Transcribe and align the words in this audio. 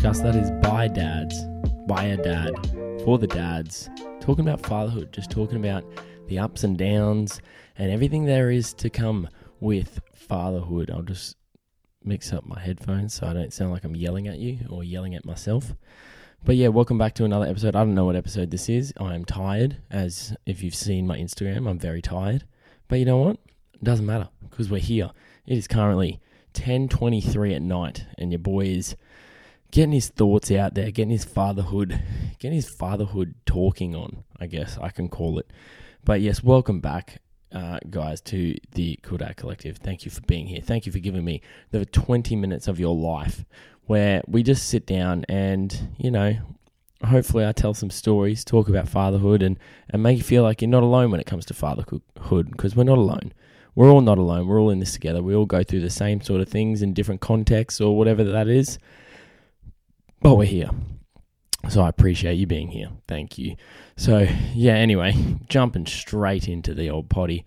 Podcast 0.00 0.22
that 0.22 0.34
is 0.34 0.50
by 0.62 0.88
dads, 0.88 1.44
by 1.86 2.04
a 2.04 2.16
dad, 2.16 2.54
for 3.04 3.18
the 3.18 3.26
dads, 3.26 3.90
talking 4.18 4.48
about 4.48 4.64
fatherhood, 4.64 5.12
just 5.12 5.30
talking 5.30 5.58
about 5.58 5.84
the 6.26 6.38
ups 6.38 6.64
and 6.64 6.78
downs 6.78 7.42
and 7.76 7.92
everything 7.92 8.24
there 8.24 8.50
is 8.50 8.72
to 8.72 8.88
come 8.88 9.28
with 9.60 10.00
fatherhood. 10.14 10.90
I'll 10.90 11.02
just 11.02 11.36
mix 12.02 12.32
up 12.32 12.46
my 12.46 12.58
headphones 12.58 13.12
so 13.12 13.26
I 13.26 13.34
don't 13.34 13.52
sound 13.52 13.72
like 13.72 13.84
I'm 13.84 13.94
yelling 13.94 14.26
at 14.26 14.38
you 14.38 14.60
or 14.70 14.82
yelling 14.82 15.14
at 15.14 15.26
myself. 15.26 15.74
But 16.46 16.56
yeah, 16.56 16.68
welcome 16.68 16.96
back 16.96 17.14
to 17.16 17.26
another 17.26 17.44
episode. 17.44 17.76
I 17.76 17.80
don't 17.80 17.94
know 17.94 18.06
what 18.06 18.16
episode 18.16 18.50
this 18.50 18.70
is. 18.70 18.94
I 18.98 19.14
am 19.14 19.26
tired, 19.26 19.82
as 19.90 20.34
if 20.46 20.62
you've 20.62 20.74
seen 20.74 21.06
my 21.06 21.18
Instagram, 21.18 21.68
I'm 21.68 21.78
very 21.78 22.00
tired. 22.00 22.44
But 22.88 23.00
you 23.00 23.04
know 23.04 23.18
what? 23.18 23.36
It 23.74 23.84
doesn't 23.84 24.06
matter 24.06 24.30
because 24.48 24.70
we're 24.70 24.80
here. 24.80 25.10
It 25.46 25.58
is 25.58 25.68
currently 25.68 26.22
10:23 26.54 27.54
at 27.54 27.60
night, 27.60 28.06
and 28.16 28.32
your 28.32 28.38
boy 28.38 28.64
is 28.64 28.96
getting 29.70 29.92
his 29.92 30.08
thoughts 30.08 30.50
out 30.50 30.74
there, 30.74 30.90
getting 30.90 31.10
his 31.10 31.24
fatherhood, 31.24 32.02
getting 32.38 32.56
his 32.56 32.68
fatherhood 32.68 33.34
talking 33.46 33.94
on. 33.94 34.24
I 34.38 34.46
guess 34.46 34.78
I 34.78 34.90
can 34.90 35.08
call 35.08 35.38
it. 35.38 35.50
But 36.04 36.20
yes, 36.20 36.42
welcome 36.42 36.80
back, 36.80 37.20
uh, 37.52 37.78
guys, 37.88 38.20
to 38.22 38.56
the 38.72 38.98
Dad 39.16 39.36
Collective. 39.36 39.78
Thank 39.78 40.04
you 40.04 40.10
for 40.10 40.22
being 40.22 40.46
here. 40.46 40.60
Thank 40.62 40.86
you 40.86 40.92
for 40.92 40.98
giving 40.98 41.24
me 41.24 41.42
the 41.70 41.84
20 41.84 42.36
minutes 42.36 42.68
of 42.68 42.80
your 42.80 42.94
life 42.94 43.44
where 43.86 44.22
we 44.26 44.42
just 44.42 44.68
sit 44.68 44.86
down 44.86 45.24
and 45.28 45.94
you 45.98 46.10
know. 46.10 46.36
Hopefully, 47.02 47.46
I 47.46 47.52
tell 47.52 47.72
some 47.72 47.88
stories, 47.88 48.44
talk 48.44 48.68
about 48.68 48.86
fatherhood, 48.86 49.42
and, 49.42 49.58
and 49.88 50.02
make 50.02 50.18
you 50.18 50.22
feel 50.22 50.42
like 50.42 50.60
you're 50.60 50.68
not 50.68 50.82
alone 50.82 51.10
when 51.10 51.18
it 51.18 51.24
comes 51.24 51.46
to 51.46 51.54
fatherhood 51.54 52.02
because 52.50 52.76
we're 52.76 52.84
not 52.84 52.98
alone 52.98 53.32
we're 53.74 53.90
all 53.90 54.00
not 54.00 54.18
alone. 54.18 54.46
We're 54.46 54.60
all 54.60 54.70
in 54.70 54.80
this 54.80 54.92
together. 54.92 55.22
We 55.22 55.34
all 55.34 55.46
go 55.46 55.62
through 55.62 55.80
the 55.80 55.90
same 55.90 56.20
sort 56.20 56.40
of 56.40 56.48
things 56.48 56.82
in 56.82 56.92
different 56.92 57.20
contexts 57.20 57.80
or 57.80 57.96
whatever 57.96 58.24
that 58.24 58.48
is. 58.48 58.78
But 60.22 60.34
we're 60.34 60.44
here. 60.44 60.70
So 61.68 61.82
I 61.82 61.88
appreciate 61.88 62.34
you 62.34 62.46
being 62.46 62.68
here. 62.68 62.90
Thank 63.08 63.38
you. 63.38 63.56
So, 63.96 64.26
yeah, 64.54 64.74
anyway, 64.74 65.14
jumping 65.48 65.86
straight 65.86 66.48
into 66.48 66.74
the 66.74 66.90
old 66.90 67.08
potty. 67.08 67.44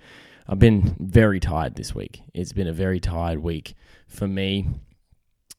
I've 0.48 0.60
been 0.60 0.96
very 1.00 1.40
tired 1.40 1.76
this 1.76 1.94
week. 1.94 2.22
It's 2.34 2.52
been 2.52 2.68
a 2.68 2.74
very 2.74 3.00
tired 3.00 3.40
week 3.40 3.76
for 4.08 4.28
me. 4.28 4.70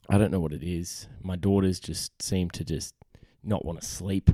I 0.08 0.18
don't 0.18 0.30
know 0.30 0.40
what 0.40 0.52
it 0.52 0.62
is. 0.62 1.08
My 1.22 1.36
daughters 1.36 1.80
just 1.80 2.20
seem 2.20 2.50
to 2.50 2.64
just 2.64 2.94
not 3.42 3.64
want 3.64 3.80
to 3.80 3.86
sleep. 3.86 4.30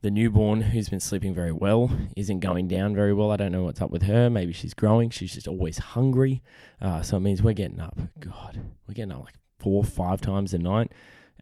The 0.00 0.10
newborn, 0.10 0.62
who's 0.62 0.88
been 0.88 1.00
sleeping 1.00 1.34
very 1.34 1.52
well, 1.52 1.90
isn't 2.16 2.40
going 2.40 2.66
down 2.66 2.94
very 2.94 3.14
well. 3.14 3.30
I 3.30 3.36
don't 3.36 3.52
know 3.52 3.64
what's 3.64 3.80
up 3.80 3.90
with 3.90 4.02
her. 4.02 4.28
Maybe 4.28 4.52
she's 4.52 4.74
growing. 4.74 5.10
She's 5.10 5.34
just 5.34 5.46
always 5.46 5.78
hungry. 5.78 6.42
Uh, 6.80 7.02
so 7.02 7.18
it 7.18 7.20
means 7.20 7.42
we're 7.42 7.52
getting 7.52 7.80
up. 7.80 7.96
God, 8.18 8.60
we're 8.88 8.94
getting 8.94 9.12
up 9.12 9.24
like 9.24 9.34
four, 9.58 9.84
five 9.84 10.20
times 10.20 10.54
a 10.54 10.58
night. 10.58 10.90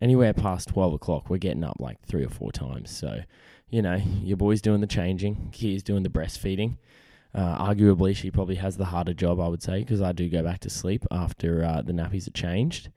Anywhere 0.01 0.33
past 0.33 0.69
12 0.69 0.95
o'clock, 0.95 1.29
we're 1.29 1.39
getting 1.39 1.65
up 1.65 1.77
like 1.79 2.01
three 2.03 2.25
or 2.25 2.29
four 2.29 2.53
times. 2.53 2.91
So, 2.91 3.21
you 3.69 3.83
know, 3.83 4.01
your 4.23 4.37
boy's 4.37 4.63
doing 4.63 4.81
the 4.81 4.87
changing, 4.87 5.51
Kia's 5.53 5.83
doing 5.83 6.03
the 6.03 6.09
breastfeeding. 6.09 6.77
Uh, 7.35 7.73
arguably, 7.73 8.17
she 8.17 8.31
probably 8.31 8.57
has 8.57 8.77
the 8.77 8.87
harder 8.87 9.15
job, 9.15 9.39
I 9.39 9.47
would 9.47 9.63
say, 9.63 9.81
because 9.81 10.03
I 10.03 10.13
do 10.13 10.29
go 10.29 10.43
back 10.43 10.61
to 10.61 10.71
sleep 10.71 11.05
after 11.11 11.65
uh, 11.65 11.83
the 11.83 11.93
nappies 11.93 12.27
are 12.27 12.33
changed. 12.33 12.91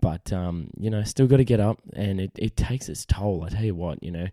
But, 0.00 0.32
um, 0.32 0.70
you 0.78 0.90
know, 0.90 1.02
still 1.04 1.26
got 1.26 1.38
to 1.38 1.44
get 1.44 1.58
up, 1.58 1.80
and 1.94 2.20
it, 2.20 2.32
it 2.36 2.56
takes 2.56 2.88
its 2.88 3.06
toll. 3.06 3.44
I 3.44 3.48
tell 3.48 3.64
you 3.64 3.74
what, 3.74 4.02
you 4.02 4.10
know, 4.10 4.28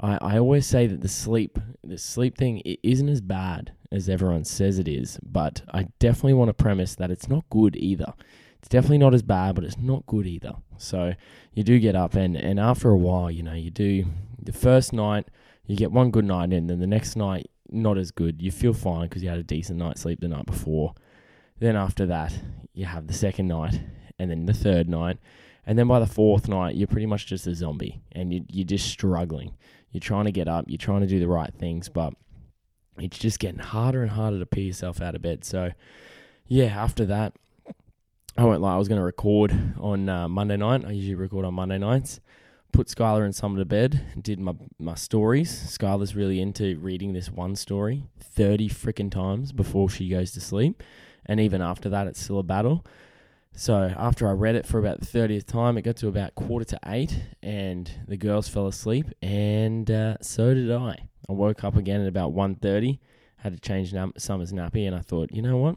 I, 0.00 0.18
I 0.20 0.38
always 0.38 0.66
say 0.66 0.86
that 0.86 1.00
the 1.00 1.08
sleep 1.08 1.58
the 1.82 1.98
sleep 1.98 2.36
thing 2.36 2.60
it 2.64 2.80
isn't 2.82 3.08
as 3.08 3.20
bad 3.20 3.72
as 3.90 4.08
everyone 4.08 4.44
says 4.44 4.78
it 4.78 4.88
is, 4.88 5.18
but 5.22 5.62
I 5.72 5.88
definitely 5.98 6.34
want 6.34 6.48
to 6.48 6.54
premise 6.54 6.94
that 6.96 7.10
it's 7.10 7.28
not 7.28 7.48
good 7.50 7.76
either. 7.76 8.12
It's 8.66 8.72
definitely 8.72 8.98
not 8.98 9.14
as 9.14 9.22
bad, 9.22 9.54
but 9.54 9.62
it's 9.62 9.78
not 9.78 10.04
good 10.06 10.26
either. 10.26 10.54
So 10.76 11.14
you 11.54 11.62
do 11.62 11.78
get 11.78 11.94
up 11.94 12.14
and, 12.14 12.36
and 12.36 12.58
after 12.58 12.90
a 12.90 12.96
while, 12.96 13.30
you 13.30 13.44
know, 13.44 13.52
you 13.52 13.70
do 13.70 14.06
the 14.42 14.52
first 14.52 14.92
night, 14.92 15.28
you 15.66 15.76
get 15.76 15.92
one 15.92 16.10
good 16.10 16.24
night 16.24 16.52
in, 16.52 16.66
then 16.66 16.80
the 16.80 16.86
next 16.88 17.14
night 17.14 17.48
not 17.70 17.96
as 17.96 18.10
good. 18.10 18.42
You 18.42 18.50
feel 18.50 18.74
fine 18.74 19.02
because 19.02 19.22
you 19.22 19.28
had 19.28 19.38
a 19.38 19.44
decent 19.44 19.78
night's 19.78 20.00
sleep 20.00 20.18
the 20.18 20.26
night 20.26 20.46
before. 20.46 20.94
Then 21.60 21.76
after 21.76 22.06
that, 22.06 22.36
you 22.74 22.86
have 22.86 23.06
the 23.06 23.12
second 23.12 23.46
night, 23.46 23.80
and 24.18 24.32
then 24.32 24.46
the 24.46 24.52
third 24.52 24.88
night, 24.88 25.18
and 25.64 25.78
then 25.78 25.86
by 25.86 26.00
the 26.00 26.06
fourth 26.06 26.48
night, 26.48 26.74
you're 26.74 26.88
pretty 26.88 27.06
much 27.06 27.26
just 27.26 27.46
a 27.46 27.54
zombie, 27.54 28.02
and 28.10 28.34
you, 28.34 28.44
you're 28.50 28.66
just 28.66 28.88
struggling. 28.88 29.54
You're 29.92 30.00
trying 30.00 30.24
to 30.24 30.32
get 30.32 30.48
up, 30.48 30.64
you're 30.66 30.76
trying 30.76 31.02
to 31.02 31.06
do 31.06 31.20
the 31.20 31.28
right 31.28 31.54
things, 31.54 31.88
but 31.88 32.14
it's 32.98 33.18
just 33.18 33.38
getting 33.38 33.60
harder 33.60 34.02
and 34.02 34.10
harder 34.10 34.40
to 34.40 34.46
pee 34.46 34.62
yourself 34.62 35.00
out 35.00 35.14
of 35.14 35.22
bed. 35.22 35.44
So, 35.44 35.70
yeah, 36.48 36.66
after 36.66 37.04
that, 37.06 37.32
I 38.38 38.44
won't 38.44 38.60
lie, 38.60 38.74
I 38.74 38.76
was 38.76 38.88
going 38.88 39.00
to 39.00 39.04
record 39.04 39.56
on 39.78 40.10
uh, 40.10 40.28
Monday 40.28 40.58
night. 40.58 40.84
I 40.84 40.90
usually 40.90 41.14
record 41.14 41.46
on 41.46 41.54
Monday 41.54 41.78
nights. 41.78 42.20
Put 42.70 42.88
Skylar 42.88 43.24
and 43.24 43.34
Summer 43.34 43.58
to 43.58 43.64
bed, 43.64 44.04
did 44.20 44.38
my, 44.38 44.52
my 44.78 44.94
stories. 44.94 45.50
Skylar's 45.50 46.14
really 46.14 46.42
into 46.42 46.78
reading 46.78 47.14
this 47.14 47.30
one 47.30 47.56
story 47.56 48.04
30 48.20 48.68
freaking 48.68 49.10
times 49.10 49.52
before 49.52 49.88
she 49.88 50.10
goes 50.10 50.32
to 50.32 50.40
sleep. 50.40 50.82
And 51.24 51.40
even 51.40 51.62
after 51.62 51.88
that, 51.88 52.06
it's 52.06 52.22
still 52.22 52.38
a 52.38 52.42
battle. 52.42 52.84
So 53.54 53.90
after 53.96 54.28
I 54.28 54.32
read 54.32 54.54
it 54.54 54.66
for 54.66 54.78
about 54.78 55.00
the 55.00 55.06
thirtieth 55.06 55.46
time, 55.46 55.78
it 55.78 55.82
got 55.82 55.96
to 55.96 56.08
about 56.08 56.34
quarter 56.34 56.66
to 56.66 56.78
eight, 56.84 57.18
and 57.42 57.90
the 58.06 58.18
girls 58.18 58.48
fell 58.48 58.66
asleep, 58.66 59.06
and 59.22 59.90
uh, 59.90 60.18
so 60.20 60.52
did 60.52 60.70
I. 60.70 61.08
I 61.26 61.32
woke 61.32 61.64
up 61.64 61.74
again 61.74 62.02
at 62.02 62.06
about 62.06 62.34
1.30, 62.34 62.98
had 63.38 63.54
to 63.54 63.58
change 63.58 63.94
Summer's 64.18 64.52
nappy, 64.52 64.86
and 64.86 64.94
I 64.94 65.00
thought, 65.00 65.32
you 65.32 65.40
know 65.40 65.56
what? 65.56 65.76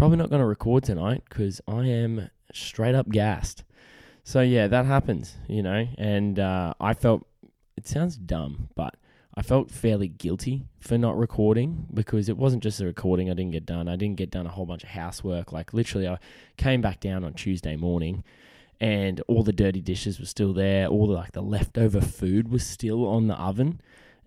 Probably 0.00 0.16
not 0.16 0.30
going 0.30 0.40
to 0.40 0.46
record 0.46 0.84
tonight 0.84 1.24
because 1.28 1.60
I 1.68 1.84
am 1.84 2.30
straight 2.54 2.94
up 2.94 3.10
gassed. 3.10 3.64
So 4.24 4.40
yeah, 4.40 4.66
that 4.66 4.86
happens, 4.86 5.36
you 5.46 5.62
know, 5.62 5.86
and 5.98 6.38
uh, 6.38 6.72
I 6.80 6.94
felt 6.94 7.26
it 7.76 7.86
sounds 7.86 8.16
dumb, 8.16 8.70
but 8.74 8.96
I 9.34 9.42
felt 9.42 9.70
fairly 9.70 10.08
guilty 10.08 10.64
for 10.80 10.96
not 10.96 11.18
recording 11.18 11.86
because 11.92 12.30
it 12.30 12.38
wasn't 12.38 12.62
just 12.62 12.80
a 12.80 12.86
recording 12.86 13.28
I 13.28 13.34
didn't 13.34 13.50
get 13.50 13.66
done. 13.66 13.88
I 13.88 13.96
didn't 13.96 14.16
get 14.16 14.30
done 14.30 14.46
a 14.46 14.48
whole 14.48 14.64
bunch 14.64 14.84
of 14.84 14.88
housework. 14.88 15.52
Like 15.52 15.74
literally, 15.74 16.08
I 16.08 16.16
came 16.56 16.80
back 16.80 17.00
down 17.00 17.22
on 17.22 17.34
Tuesday 17.34 17.76
morning, 17.76 18.24
and 18.80 19.20
all 19.28 19.42
the 19.42 19.52
dirty 19.52 19.82
dishes 19.82 20.18
were 20.18 20.24
still 20.24 20.54
there. 20.54 20.86
All 20.86 21.08
the 21.08 21.12
like 21.12 21.32
the 21.32 21.42
leftover 21.42 22.00
food 22.00 22.50
was 22.50 22.66
still 22.66 23.06
on 23.06 23.26
the 23.26 23.34
oven, 23.34 23.82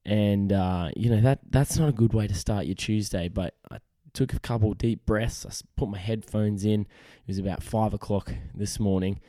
and 0.05 0.53
uh, 0.53 0.91
you 0.95 1.09
know 1.09 1.21
that 1.21 1.39
that's 1.49 1.79
not 1.79 1.89
a 1.89 1.93
good 1.93 2.13
way 2.13 2.27
to 2.27 2.35
start 2.35 2.67
your 2.67 2.75
Tuesday. 2.75 3.27
But 3.27 3.55
I 3.71 3.79
took 4.13 4.33
a 4.33 4.39
couple 4.39 4.73
deep 4.73 5.05
breaths. 5.05 5.45
I 5.45 5.51
put 5.75 5.89
my 5.89 5.97
headphones 5.97 6.63
in. 6.63 6.81
It 6.81 7.27
was 7.27 7.39
about 7.39 7.63
five 7.63 7.93
o'clock 7.93 8.33
this 8.53 8.79
morning 8.79 9.19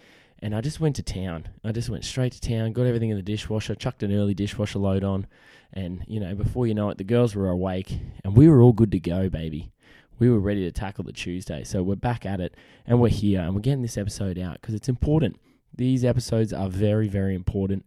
and 0.45 0.55
I 0.55 0.61
just 0.61 0.79
went 0.79 0.97
to 0.97 1.03
town. 1.03 1.49
I 1.65 1.73
just 1.73 1.89
went 1.89 2.05
straight 2.05 2.33
to 2.33 2.41
town, 2.41 2.75
got 2.75 2.87
everything 2.87 3.09
in 3.09 3.17
the 3.17 3.23
dishwasher, 3.23 3.75
chucked 3.75 4.03
an 4.03 4.13
early 4.13 4.35
dishwasher 4.35 4.79
load 4.79 5.03
on, 5.03 5.27
and 5.73 6.05
you 6.07 6.21
know, 6.21 6.35
before 6.35 6.67
you 6.67 6.75
know 6.75 6.91
it, 6.91 6.99
the 6.99 7.05
girls 7.05 7.35
were 7.35 7.49
awake, 7.49 7.99
and 8.23 8.37
we 8.37 8.47
were 8.47 8.61
all 8.61 8.75
good 8.75 8.93
to 8.93 9.01
go, 9.01 9.31
baby. 9.31 9.73
We 10.19 10.29
were 10.29 10.39
ready 10.39 10.63
to 10.65 10.71
tackle 10.71 11.05
the 11.05 11.13
Tuesday, 11.13 11.65
so 11.65 11.83
we're 11.83 11.97
back 11.97 12.27
at 12.27 12.41
it, 12.41 12.55
and 12.87 13.01
we're 13.01 13.09
here, 13.09 13.41
and 13.41 13.55
we're 13.55 13.63
getting 13.63 13.81
this 13.81 13.97
episode 13.97 14.39
out 14.39 14.61
because 14.61 14.75
it's 14.75 14.89
important. 14.89 15.41
These 15.75 16.05
episodes 16.05 16.53
are 16.53 16.69
very, 16.69 17.09
very 17.09 17.35
important, 17.35 17.87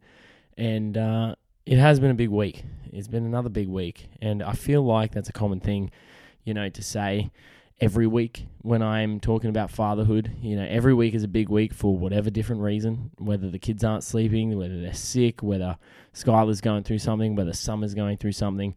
and 0.57 0.97
uh, 0.97 1.35
it 1.67 1.77
has 1.77 1.99
been 1.99 2.09
a 2.09 2.15
big 2.15 2.29
week. 2.29 2.63
It's 2.91 3.07
been 3.07 3.25
another 3.25 3.49
big 3.49 3.67
week, 3.67 4.09
and 4.19 4.41
I 4.41 4.53
feel 4.53 4.83
like 4.83 5.11
that's 5.11 5.29
a 5.29 5.33
common 5.33 5.59
thing, 5.59 5.91
you 6.47 6.53
know, 6.53 6.69
to 6.69 6.81
say 6.81 7.29
every 7.79 8.07
week 8.07 8.47
when 8.61 8.81
I'm 8.81 9.19
talking 9.19 9.49
about 9.49 9.69
fatherhood. 9.69 10.31
You 10.41 10.55
know, 10.55 10.65
every 10.67 10.93
week 10.93 11.13
is 11.13 11.23
a 11.23 11.27
big 11.27 11.49
week 11.49 11.73
for 11.73 11.95
whatever 11.95 12.29
different 12.29 12.61
reason, 12.61 13.11
whether 13.17 13.49
the 13.49 13.59
kids 13.59 13.83
aren't 13.83 14.03
sleeping, 14.03 14.57
whether 14.57 14.79
they're 14.81 14.93
sick, 14.93 15.43
whether 15.43 15.77
Skylar's 16.13 16.61
going 16.61 16.83
through 16.83 16.99
something, 16.99 17.35
whether 17.35 17.53
Summer's 17.53 17.93
going 17.93 18.17
through 18.17 18.31
something. 18.31 18.75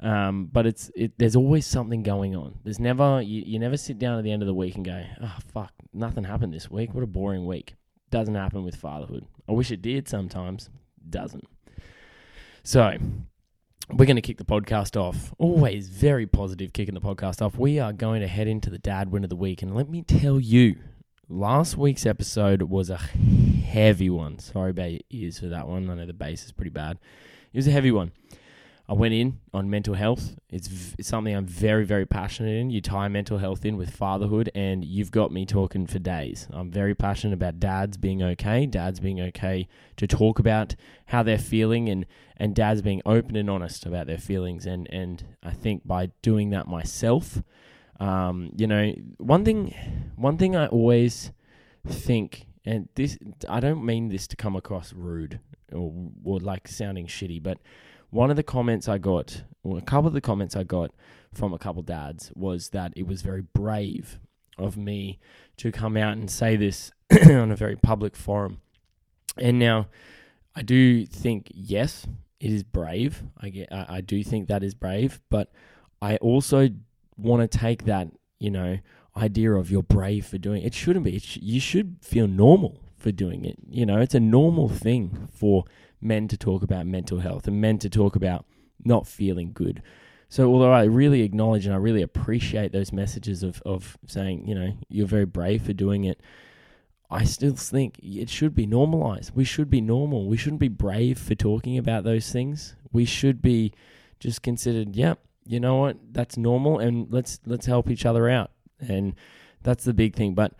Um, 0.00 0.48
but 0.50 0.66
it's 0.66 0.90
it, 0.96 1.12
there's 1.18 1.36
always 1.36 1.66
something 1.66 2.02
going 2.02 2.34
on. 2.34 2.58
There's 2.64 2.80
never 2.80 3.20
you, 3.20 3.42
you 3.46 3.58
never 3.58 3.76
sit 3.76 3.98
down 3.98 4.18
at 4.18 4.24
the 4.24 4.32
end 4.32 4.42
of 4.42 4.46
the 4.46 4.54
week 4.54 4.76
and 4.76 4.84
go, 4.84 5.04
oh 5.22 5.36
fuck, 5.52 5.72
nothing 5.92 6.24
happened 6.24 6.54
this 6.54 6.70
week. 6.70 6.94
What 6.94 7.04
a 7.04 7.06
boring 7.06 7.46
week. 7.46 7.74
Doesn't 8.10 8.34
happen 8.34 8.64
with 8.64 8.76
fatherhood. 8.76 9.26
I 9.48 9.52
wish 9.52 9.70
it 9.70 9.82
did 9.82 10.08
sometimes. 10.08 10.70
Doesn't. 11.08 11.46
So 12.62 12.96
we're 13.92 14.06
going 14.06 14.16
to 14.16 14.22
kick 14.22 14.38
the 14.38 14.44
podcast 14.44 15.00
off. 15.00 15.34
Always 15.38 15.88
very 15.88 16.26
positive 16.26 16.72
kicking 16.72 16.94
the 16.94 17.00
podcast 17.00 17.42
off. 17.42 17.58
We 17.58 17.78
are 17.78 17.92
going 17.92 18.20
to 18.20 18.28
head 18.28 18.46
into 18.46 18.70
the 18.70 18.78
dad 18.78 19.10
win 19.10 19.24
of 19.24 19.30
the 19.30 19.36
week. 19.36 19.62
And 19.62 19.74
let 19.74 19.88
me 19.88 20.02
tell 20.02 20.38
you, 20.38 20.76
last 21.28 21.76
week's 21.76 22.06
episode 22.06 22.62
was 22.62 22.90
a 22.90 22.98
heavy 22.98 24.08
one. 24.08 24.38
Sorry 24.38 24.70
about 24.70 24.92
your 24.92 25.00
ears 25.10 25.40
for 25.40 25.46
that 25.46 25.66
one. 25.66 25.90
I 25.90 25.94
know 25.94 26.06
the 26.06 26.12
bass 26.12 26.44
is 26.44 26.52
pretty 26.52 26.70
bad. 26.70 26.98
It 27.52 27.58
was 27.58 27.66
a 27.66 27.72
heavy 27.72 27.90
one. 27.90 28.12
I 28.90 28.92
went 28.94 29.14
in 29.14 29.38
on 29.54 29.70
mental 29.70 29.94
health. 29.94 30.34
It's, 30.50 30.66
v- 30.66 30.96
it's 30.98 31.08
something 31.08 31.32
I'm 31.32 31.46
very, 31.46 31.84
very 31.84 32.06
passionate 32.06 32.58
in. 32.58 32.70
You 32.70 32.80
tie 32.80 33.06
mental 33.06 33.38
health 33.38 33.64
in 33.64 33.76
with 33.76 33.90
fatherhood, 33.90 34.50
and 34.52 34.84
you've 34.84 35.12
got 35.12 35.30
me 35.30 35.46
talking 35.46 35.86
for 35.86 36.00
days. 36.00 36.48
I'm 36.50 36.72
very 36.72 36.96
passionate 36.96 37.34
about 37.34 37.60
dads 37.60 37.96
being 37.96 38.20
okay, 38.20 38.66
dads 38.66 38.98
being 38.98 39.20
okay 39.20 39.68
to 39.96 40.08
talk 40.08 40.40
about 40.40 40.74
how 41.06 41.22
they're 41.22 41.38
feeling, 41.38 41.88
and, 41.88 42.04
and 42.36 42.52
dads 42.52 42.82
being 42.82 43.00
open 43.06 43.36
and 43.36 43.48
honest 43.48 43.86
about 43.86 44.08
their 44.08 44.18
feelings. 44.18 44.66
And, 44.66 44.92
and 44.92 45.22
I 45.40 45.52
think 45.52 45.86
by 45.86 46.10
doing 46.20 46.50
that 46.50 46.66
myself, 46.66 47.44
um, 48.00 48.50
you 48.56 48.66
know, 48.66 48.92
one 49.18 49.44
thing, 49.44 49.72
one 50.16 50.36
thing 50.36 50.56
I 50.56 50.66
always 50.66 51.30
think 51.86 52.48
and 52.64 52.88
this 52.94 53.16
I 53.48 53.60
don't 53.60 53.84
mean 53.84 54.08
this 54.08 54.26
to 54.28 54.36
come 54.36 54.54
across 54.54 54.92
rude 54.92 55.40
or, 55.72 55.92
or 56.24 56.40
like 56.40 56.68
sounding 56.68 57.06
shitty, 57.06 57.42
but 57.42 57.58
one 58.10 58.30
of 58.30 58.36
the 58.36 58.42
comments 58.42 58.88
I 58.88 58.98
got, 58.98 59.42
or 59.62 59.78
a 59.78 59.82
couple 59.82 60.08
of 60.08 60.14
the 60.14 60.20
comments 60.20 60.56
I 60.56 60.64
got 60.64 60.92
from 61.32 61.52
a 61.52 61.58
couple 61.58 61.82
dads 61.82 62.32
was 62.34 62.70
that 62.70 62.92
it 62.96 63.06
was 63.06 63.22
very 63.22 63.42
brave 63.42 64.18
of 64.58 64.76
me 64.76 65.18
to 65.56 65.72
come 65.72 65.96
out 65.96 66.16
and 66.16 66.30
say 66.30 66.56
this 66.56 66.90
on 67.28 67.50
a 67.50 67.56
very 67.56 67.76
public 67.76 68.16
forum. 68.16 68.60
And 69.38 69.58
now 69.58 69.86
I 70.54 70.62
do 70.62 71.06
think 71.06 71.50
yes, 71.54 72.06
it 72.40 72.50
is 72.50 72.62
brave. 72.62 73.22
I 73.40 73.48
get 73.48 73.72
I, 73.72 73.86
I 73.88 74.00
do 74.00 74.22
think 74.22 74.48
that 74.48 74.62
is 74.62 74.74
brave, 74.74 75.20
but 75.30 75.52
I 76.02 76.16
also 76.16 76.68
want 77.16 77.48
to 77.48 77.58
take 77.58 77.84
that, 77.84 78.08
you 78.38 78.50
know, 78.50 78.78
idea 79.16 79.52
of 79.52 79.70
you're 79.70 79.82
brave 79.82 80.26
for 80.26 80.38
doing 80.38 80.62
it. 80.62 80.66
It 80.66 80.74
shouldn't 80.74 81.04
be. 81.04 81.16
It 81.16 81.22
sh- 81.22 81.38
you 81.40 81.60
should 81.60 81.98
feel 82.02 82.26
normal 82.26 82.78
for 82.96 83.12
doing 83.12 83.44
it. 83.44 83.56
You 83.68 83.86
know, 83.86 83.98
it's 83.98 84.14
a 84.14 84.20
normal 84.20 84.68
thing 84.68 85.28
for 85.32 85.64
men 86.00 86.28
to 86.28 86.36
talk 86.36 86.62
about 86.62 86.86
mental 86.86 87.20
health 87.20 87.46
and 87.46 87.60
men 87.60 87.78
to 87.78 87.90
talk 87.90 88.16
about 88.16 88.44
not 88.84 89.06
feeling 89.06 89.52
good. 89.52 89.82
So, 90.28 90.52
although 90.52 90.72
I 90.72 90.84
really 90.84 91.22
acknowledge 91.22 91.66
and 91.66 91.74
I 91.74 91.78
really 91.78 92.02
appreciate 92.02 92.72
those 92.72 92.92
messages 92.92 93.42
of, 93.42 93.60
of 93.66 93.98
saying, 94.06 94.46
you 94.46 94.54
know, 94.54 94.72
you're 94.88 95.06
very 95.06 95.24
brave 95.24 95.62
for 95.62 95.72
doing 95.72 96.04
it, 96.04 96.20
I 97.10 97.24
still 97.24 97.56
think 97.56 97.98
it 98.00 98.30
should 98.30 98.54
be 98.54 98.66
normalized. 98.66 99.34
We 99.34 99.42
should 99.42 99.68
be 99.68 99.80
normal. 99.80 100.28
We 100.28 100.36
shouldn't 100.36 100.60
be 100.60 100.68
brave 100.68 101.18
for 101.18 101.34
talking 101.34 101.76
about 101.76 102.04
those 102.04 102.30
things. 102.30 102.76
We 102.92 103.04
should 103.04 103.42
be 103.42 103.72
just 104.20 104.42
considered, 104.42 104.94
yep, 104.94 105.18
yeah, 105.44 105.54
you 105.54 105.60
know 105.60 105.76
what, 105.78 105.96
that's 106.12 106.36
normal 106.36 106.78
and 106.78 107.12
let's 107.12 107.40
let's 107.44 107.66
help 107.66 107.90
each 107.90 108.06
other 108.06 108.28
out. 108.28 108.52
And 108.78 109.14
that's 109.64 109.82
the 109.82 109.94
big 109.94 110.14
thing. 110.14 110.34
But 110.34 110.52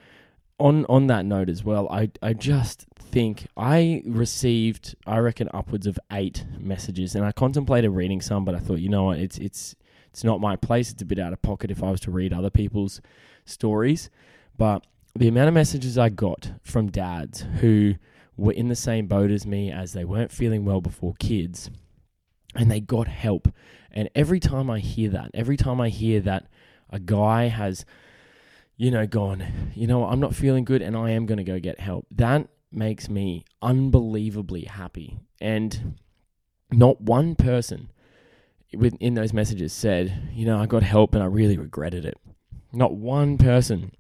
on 0.61 0.87
on 0.89 1.07
that 1.09 1.25
note 1.25 1.49
as 1.49 1.65
well, 1.65 1.89
I 1.91 2.11
I 2.23 2.33
just 2.35 2.87
think 2.97 3.47
I 3.57 4.03
received 4.07 4.95
I 5.07 5.19
reckon 5.19 5.49
upwards 5.53 5.87
of 5.87 5.99
eight 6.13 6.45
messages, 6.59 7.15
and 7.15 7.25
I 7.25 7.33
contemplated 7.33 7.91
reading 7.91 8.21
some, 8.21 8.45
but 8.45 8.55
I 8.55 8.59
thought 8.59 8.79
you 8.81 8.89
know 8.89 9.05
what, 9.05 9.19
it's 9.19 9.39
it's 9.39 9.75
it's 10.11 10.25
not 10.25 10.41
my 10.41 10.57
place. 10.57 10.93
It's 10.93 11.03
a 11.03 11.07
bit 11.07 11.19
out 11.19 11.33
of 11.33 11.43
pocket 11.43 11.71
if 11.71 11.83
I 11.83 11.91
was 11.91 12.01
to 12.01 12.11
read 12.11 12.33
other 12.33 12.51
people's 12.51 13.01
stories, 13.45 14.11
but 14.57 14.87
the 15.17 15.29
amount 15.29 15.49
of 15.49 15.55
messages 15.55 15.99
I 15.99 16.09
got 16.09 16.53
from 16.63 16.91
dads 16.91 17.45
who 17.61 17.95
were 18.37 18.53
in 18.53 18.69
the 18.69 18.77
same 18.77 19.07
boat 19.07 19.31
as 19.31 19.47
me 19.47 19.71
as 19.71 19.93
they 19.93 20.05
weren't 20.05 20.31
feeling 20.31 20.65
well 20.65 20.81
before 20.81 21.15
kids 21.19 21.71
and 22.55 22.71
they 22.71 22.81
got 22.81 23.09
help. 23.09 23.53
And 23.91 24.09
every 24.15 24.41
time 24.41 24.71
I 24.71 24.79
hear 24.79 25.11
that, 25.11 25.31
every 25.35 25.57
time 25.57 25.81
I 25.81 25.89
hear 25.89 26.21
that 26.21 26.47
a 26.91 26.99
guy 26.99 27.49
has 27.49 27.85
you 28.81 28.91
know, 28.91 29.07
gone, 29.07 29.45
you 29.75 29.87
know, 29.87 30.07
I'm 30.07 30.21
not 30.21 30.35
feeling 30.35 30.65
good 30.65 30.81
and 30.81 30.97
I 30.97 31.11
am 31.11 31.27
going 31.27 31.37
to 31.37 31.45
go 31.45 31.61
get 31.61 31.79
help. 31.81 32.07
That 32.11 32.49
makes 32.73 33.11
me 33.11 33.45
unbelievably 33.61 34.63
happy. 34.63 35.19
And 35.39 35.99
not 36.73 36.99
one 36.99 37.35
person 37.35 37.93
within 38.73 39.13
those 39.13 39.35
messages 39.35 39.75
said, 39.75 40.31
you 40.33 40.47
know, 40.47 40.59
I 40.59 40.65
got 40.65 40.83
help 40.83 41.15
and 41.15 41.23
I 41.23 41.27
really 41.27 41.59
regretted 41.59 42.07
it. 42.07 42.17
Not 42.73 42.95
one 42.95 43.37
person. 43.37 43.93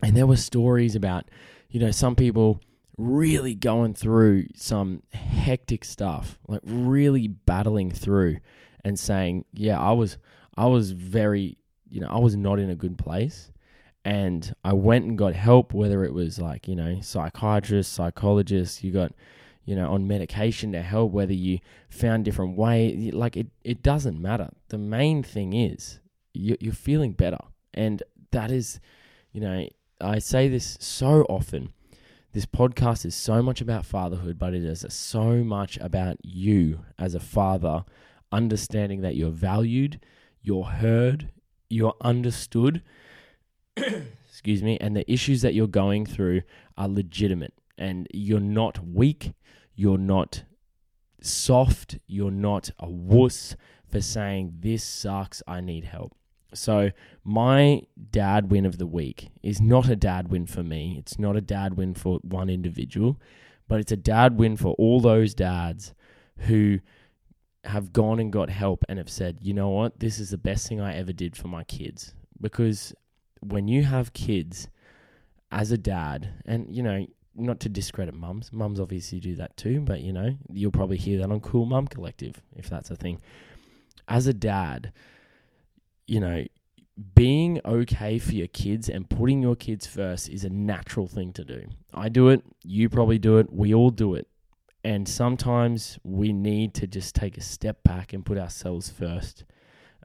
And 0.00 0.16
there 0.16 0.28
were 0.28 0.36
stories 0.36 0.94
about, 0.94 1.28
you 1.68 1.80
know, 1.80 1.90
some 1.90 2.14
people 2.14 2.60
really 2.96 3.56
going 3.56 3.94
through 3.94 4.46
some 4.54 5.02
hectic 5.12 5.84
stuff, 5.84 6.38
like 6.46 6.60
really 6.62 7.26
battling 7.26 7.90
through 7.90 8.36
and 8.84 8.96
saying, 8.96 9.46
yeah, 9.52 9.80
I 9.80 9.90
was 9.90 10.18
I 10.56 10.66
was 10.66 10.92
very, 10.92 11.58
you 11.90 12.00
know, 12.00 12.08
I 12.08 12.20
was 12.20 12.36
not 12.36 12.60
in 12.60 12.70
a 12.70 12.76
good 12.76 12.96
place 12.96 13.50
and 14.04 14.54
I 14.64 14.74
went 14.74 15.06
and 15.06 15.16
got 15.16 15.34
help, 15.34 15.72
whether 15.72 16.04
it 16.04 16.12
was 16.12 16.38
like, 16.38 16.68
you 16.68 16.76
know, 16.76 17.00
psychiatrists, 17.00 17.92
psychologists, 17.92 18.84
you 18.84 18.92
got, 18.92 19.12
you 19.64 19.74
know, 19.74 19.90
on 19.90 20.06
medication 20.06 20.72
to 20.72 20.82
help, 20.82 21.12
whether 21.12 21.32
you 21.32 21.60
found 21.88 22.24
different 22.24 22.56
way, 22.56 23.10
like 23.12 23.36
it, 23.36 23.46
it 23.64 23.82
doesn't 23.82 24.20
matter. 24.20 24.50
The 24.68 24.78
main 24.78 25.22
thing 25.22 25.54
is 25.54 26.00
you, 26.34 26.56
you're 26.60 26.74
feeling 26.74 27.12
better. 27.12 27.38
And 27.72 28.02
that 28.30 28.50
is, 28.50 28.78
you 29.32 29.40
know, 29.40 29.66
I 30.00 30.18
say 30.18 30.48
this 30.48 30.76
so 30.80 31.22
often. 31.30 31.72
This 32.32 32.46
podcast 32.46 33.06
is 33.06 33.14
so 33.14 33.40
much 33.42 33.60
about 33.60 33.86
fatherhood, 33.86 34.38
but 34.38 34.54
it 34.54 34.64
is 34.64 34.84
so 34.88 35.44
much 35.44 35.78
about 35.78 36.18
you 36.22 36.84
as 36.98 37.14
a 37.14 37.20
father 37.20 37.84
understanding 38.32 39.00
that 39.00 39.16
you're 39.16 39.30
valued, 39.30 40.00
you're 40.42 40.64
heard, 40.64 41.30
you're 41.70 41.94
understood, 42.00 42.82
excuse 44.28 44.62
me, 44.62 44.78
and 44.80 44.96
the 44.96 45.10
issues 45.10 45.42
that 45.42 45.54
you're 45.54 45.66
going 45.66 46.06
through 46.06 46.42
are 46.76 46.88
legitimate 46.88 47.54
and 47.76 48.06
you're 48.12 48.40
not 48.40 48.86
weak, 48.86 49.32
you're 49.74 49.98
not 49.98 50.44
soft, 51.20 51.98
you're 52.06 52.30
not 52.30 52.70
a 52.78 52.88
wuss 52.88 53.56
for 53.90 54.00
saying, 54.00 54.54
This 54.60 54.84
sucks, 54.84 55.42
I 55.46 55.60
need 55.60 55.84
help. 55.84 56.14
So, 56.52 56.90
my 57.24 57.82
dad 58.10 58.50
win 58.50 58.64
of 58.64 58.78
the 58.78 58.86
week 58.86 59.30
is 59.42 59.60
not 59.60 59.88
a 59.88 59.96
dad 59.96 60.28
win 60.28 60.46
for 60.46 60.62
me. 60.62 60.96
It's 60.98 61.18
not 61.18 61.36
a 61.36 61.40
dad 61.40 61.76
win 61.76 61.94
for 61.94 62.18
one 62.22 62.48
individual, 62.48 63.20
but 63.66 63.80
it's 63.80 63.92
a 63.92 63.96
dad 63.96 64.38
win 64.38 64.56
for 64.56 64.74
all 64.74 65.00
those 65.00 65.34
dads 65.34 65.94
who 66.38 66.78
have 67.64 67.92
gone 67.92 68.20
and 68.20 68.32
got 68.32 68.50
help 68.50 68.84
and 68.88 68.98
have 68.98 69.10
said, 69.10 69.38
you 69.40 69.54
know 69.54 69.70
what, 69.70 69.98
this 69.98 70.18
is 70.18 70.30
the 70.30 70.38
best 70.38 70.68
thing 70.68 70.80
I 70.80 70.94
ever 70.96 71.12
did 71.12 71.36
for 71.36 71.48
my 71.48 71.64
kids. 71.64 72.14
Because 72.40 72.94
when 73.46 73.68
you 73.68 73.82
have 73.82 74.12
kids 74.12 74.68
as 75.50 75.70
a 75.70 75.78
dad, 75.78 76.28
and 76.46 76.74
you 76.74 76.82
know, 76.82 77.06
not 77.34 77.60
to 77.60 77.68
discredit 77.68 78.14
mums, 78.14 78.52
mums 78.52 78.80
obviously 78.80 79.20
do 79.20 79.34
that 79.36 79.56
too, 79.56 79.80
but 79.80 80.00
you 80.00 80.12
know, 80.12 80.36
you'll 80.52 80.70
probably 80.70 80.96
hear 80.96 81.18
that 81.18 81.30
on 81.30 81.40
Cool 81.40 81.66
Mum 81.66 81.86
Collective 81.86 82.40
if 82.56 82.68
that's 82.68 82.90
a 82.90 82.96
thing. 82.96 83.20
As 84.08 84.26
a 84.26 84.34
dad, 84.34 84.92
you 86.06 86.20
know, 86.20 86.44
being 87.14 87.60
okay 87.64 88.18
for 88.18 88.34
your 88.34 88.46
kids 88.48 88.88
and 88.88 89.08
putting 89.08 89.42
your 89.42 89.56
kids 89.56 89.86
first 89.86 90.28
is 90.28 90.44
a 90.44 90.50
natural 90.50 91.08
thing 91.08 91.32
to 91.32 91.44
do. 91.44 91.64
I 91.92 92.08
do 92.08 92.28
it, 92.28 92.42
you 92.62 92.88
probably 92.88 93.18
do 93.18 93.38
it, 93.38 93.52
we 93.52 93.74
all 93.74 93.90
do 93.90 94.14
it. 94.14 94.28
And 94.84 95.08
sometimes 95.08 95.98
we 96.04 96.32
need 96.32 96.74
to 96.74 96.86
just 96.86 97.14
take 97.14 97.38
a 97.38 97.40
step 97.40 97.82
back 97.82 98.12
and 98.12 98.24
put 98.24 98.38
ourselves 98.38 98.90
first 98.90 99.44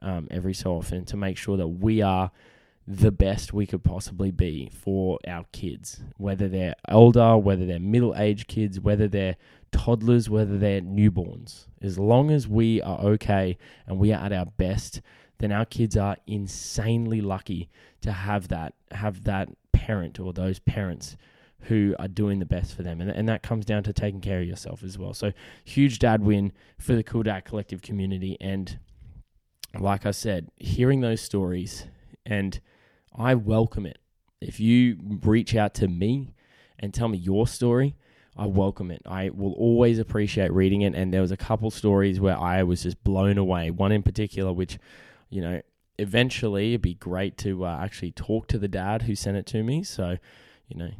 um, 0.00 0.26
every 0.30 0.54
so 0.54 0.72
often 0.72 1.04
to 1.04 1.16
make 1.16 1.36
sure 1.36 1.58
that 1.58 1.68
we 1.68 2.00
are 2.00 2.30
the 2.92 3.12
best 3.12 3.52
we 3.52 3.66
could 3.66 3.84
possibly 3.84 4.32
be 4.32 4.68
for 4.72 5.20
our 5.28 5.44
kids, 5.52 6.02
whether 6.16 6.48
they're 6.48 6.74
older, 6.88 7.36
whether 7.36 7.64
they're 7.64 7.78
middle 7.78 8.16
aged 8.16 8.48
kids, 8.48 8.80
whether 8.80 9.06
they're 9.06 9.36
toddlers, 9.70 10.28
whether 10.28 10.58
they're 10.58 10.80
newborns. 10.80 11.66
As 11.80 12.00
long 12.00 12.32
as 12.32 12.48
we 12.48 12.82
are 12.82 12.98
okay 12.98 13.56
and 13.86 14.00
we 14.00 14.12
are 14.12 14.20
at 14.24 14.32
our 14.32 14.46
best, 14.46 15.00
then 15.38 15.52
our 15.52 15.64
kids 15.64 15.96
are 15.96 16.16
insanely 16.26 17.20
lucky 17.20 17.70
to 18.00 18.10
have 18.10 18.48
that 18.48 18.74
have 18.90 19.22
that 19.22 19.50
parent 19.72 20.18
or 20.18 20.32
those 20.32 20.58
parents 20.58 21.16
who 21.64 21.94
are 22.00 22.08
doing 22.08 22.40
the 22.40 22.44
best 22.44 22.74
for 22.74 22.82
them. 22.82 23.00
And, 23.00 23.08
and 23.08 23.28
that 23.28 23.44
comes 23.44 23.64
down 23.64 23.84
to 23.84 23.92
taking 23.92 24.20
care 24.20 24.40
of 24.40 24.48
yourself 24.48 24.82
as 24.82 24.98
well. 24.98 25.14
So 25.14 25.32
huge 25.64 26.00
dad 26.00 26.24
win 26.24 26.52
for 26.76 26.94
the 26.94 27.04
Cool 27.04 27.22
Dad 27.22 27.44
Collective 27.44 27.82
community. 27.82 28.36
And 28.40 28.80
like 29.78 30.06
I 30.06 30.10
said, 30.10 30.50
hearing 30.56 31.02
those 31.02 31.20
stories 31.20 31.86
and 32.26 32.60
I 33.16 33.34
welcome 33.34 33.86
it. 33.86 33.98
If 34.40 34.60
you 34.60 34.96
reach 35.22 35.54
out 35.54 35.74
to 35.74 35.88
me 35.88 36.34
and 36.78 36.94
tell 36.94 37.08
me 37.08 37.18
your 37.18 37.46
story, 37.46 37.96
I 38.36 38.46
welcome 38.46 38.90
it. 38.90 39.02
I 39.06 39.30
will 39.30 39.52
always 39.52 39.98
appreciate 39.98 40.52
reading 40.52 40.82
it. 40.82 40.94
And 40.94 41.12
there 41.12 41.20
was 41.20 41.32
a 41.32 41.36
couple 41.36 41.70
stories 41.70 42.20
where 42.20 42.38
I 42.38 42.62
was 42.62 42.82
just 42.82 43.02
blown 43.04 43.36
away. 43.36 43.70
One 43.70 43.92
in 43.92 44.02
particular, 44.02 44.52
which, 44.52 44.78
you 45.28 45.42
know, 45.42 45.60
eventually 45.98 46.70
it'd 46.70 46.82
be 46.82 46.94
great 46.94 47.36
to 47.38 47.66
uh, 47.66 47.78
actually 47.82 48.12
talk 48.12 48.46
to 48.48 48.58
the 48.58 48.68
dad 48.68 49.02
who 49.02 49.14
sent 49.14 49.36
it 49.36 49.46
to 49.46 49.62
me. 49.62 49.82
So, 49.82 50.16
you 50.68 50.78
know, 50.78 50.90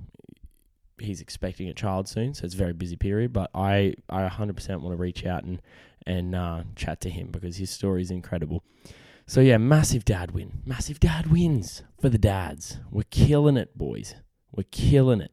he's 0.99 1.21
expecting 1.23 1.69
a 1.69 1.75
child 1.75 2.09
soon, 2.09 2.35
so 2.35 2.45
it's 2.45 2.55
a 2.55 2.59
very 2.59 2.75
busy 2.75 2.97
period. 2.97 3.33
But 3.33 3.51
I, 3.55 3.95
I 4.11 4.29
100% 4.29 4.81
want 4.81 4.93
to 4.93 4.97
reach 4.97 5.25
out 5.25 5.45
and 5.45 5.63
and 6.07 6.35
uh, 6.35 6.63
chat 6.77 7.01
to 7.03 7.11
him 7.11 7.29
because 7.31 7.57
his 7.57 7.71
story 7.71 8.03
is 8.03 8.11
incredible. 8.11 8.65
So 9.31 9.41
yeah, 9.41 9.59
massive 9.59 10.05
dad 10.05 10.33
win. 10.33 10.61
Massive 10.67 10.99
dad 10.99 11.29
wins 11.29 11.85
for 12.01 12.09
the 12.09 12.19
dads. 12.19 12.79
We're 12.91 13.05
killing 13.13 13.57
it, 13.57 13.79
boys. 13.79 14.17
We're 14.51 14.65
killing 14.73 15.21
it. 15.21 15.31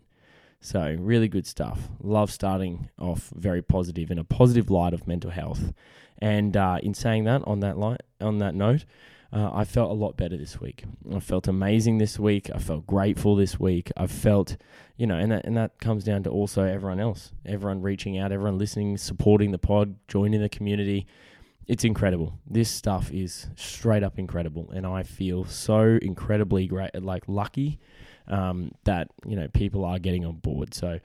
So 0.62 0.96
really 1.00 1.28
good 1.28 1.48
stuff. 1.48 1.90
Love 2.00 2.30
starting 2.30 2.92
off 3.00 3.32
very 3.36 3.64
positive 3.64 4.12
in 4.12 4.20
a 4.20 4.24
positive 4.24 4.70
light 4.70 4.94
of 4.94 5.08
mental 5.08 5.32
health. 5.32 5.74
And 6.20 6.56
uh, 6.56 6.78
in 6.84 6.94
saying 6.94 7.24
that, 7.24 7.42
on 7.48 7.62
that 7.62 7.80
light, 7.80 8.02
on 8.22 8.38
that 8.38 8.54
note, 8.54 8.86
uh, 9.34 9.50
I 9.52 9.64
felt 9.64 9.90
a 9.90 9.96
lot 9.96 10.16
better 10.16 10.38
this 10.38 10.62
week. 10.62 10.84
I 11.12 11.20
felt 11.20 11.48
amazing 11.48 11.98
this 11.98 12.20
week. 12.20 12.52
I 12.54 12.60
felt 12.60 12.86
grateful 12.86 13.36
this 13.36 13.60
week. 13.60 13.92
I 13.98 14.06
felt, 14.06 14.58
you 14.98 15.08
know, 15.08 15.18
and 15.18 15.32
that 15.32 15.44
and 15.44 15.58
that 15.58 15.80
comes 15.80 16.04
down 16.04 16.22
to 16.24 16.30
also 16.30 16.62
everyone 16.62 17.00
else, 17.00 17.32
everyone 17.48 17.82
reaching 17.82 18.20
out, 18.20 18.32
everyone 18.32 18.60
listening, 18.60 18.98
supporting 18.98 19.52
the 19.52 19.58
pod, 19.58 19.96
joining 20.08 20.40
the 20.40 20.50
community 20.50 21.08
it's 21.68 21.84
incredible. 21.84 22.40
This 22.50 22.70
stuff 22.70 23.12
is 23.12 23.48
straight 23.56 24.04
up 24.04 24.18
incredible, 24.18 24.72
and 24.72 24.86
I 24.86 25.04
feel 25.04 25.46
so 25.46 26.00
incredibly 26.02 26.66
great, 26.68 26.92
like 27.02 27.24
lucky 27.28 27.80
um, 28.28 28.72
that 28.86 29.10
you 29.26 29.36
know 29.36 29.48
people 29.50 29.84
are 29.84 30.00
getting 30.00 30.26
on 30.26 30.38
board. 30.38 30.74
So 30.74 31.00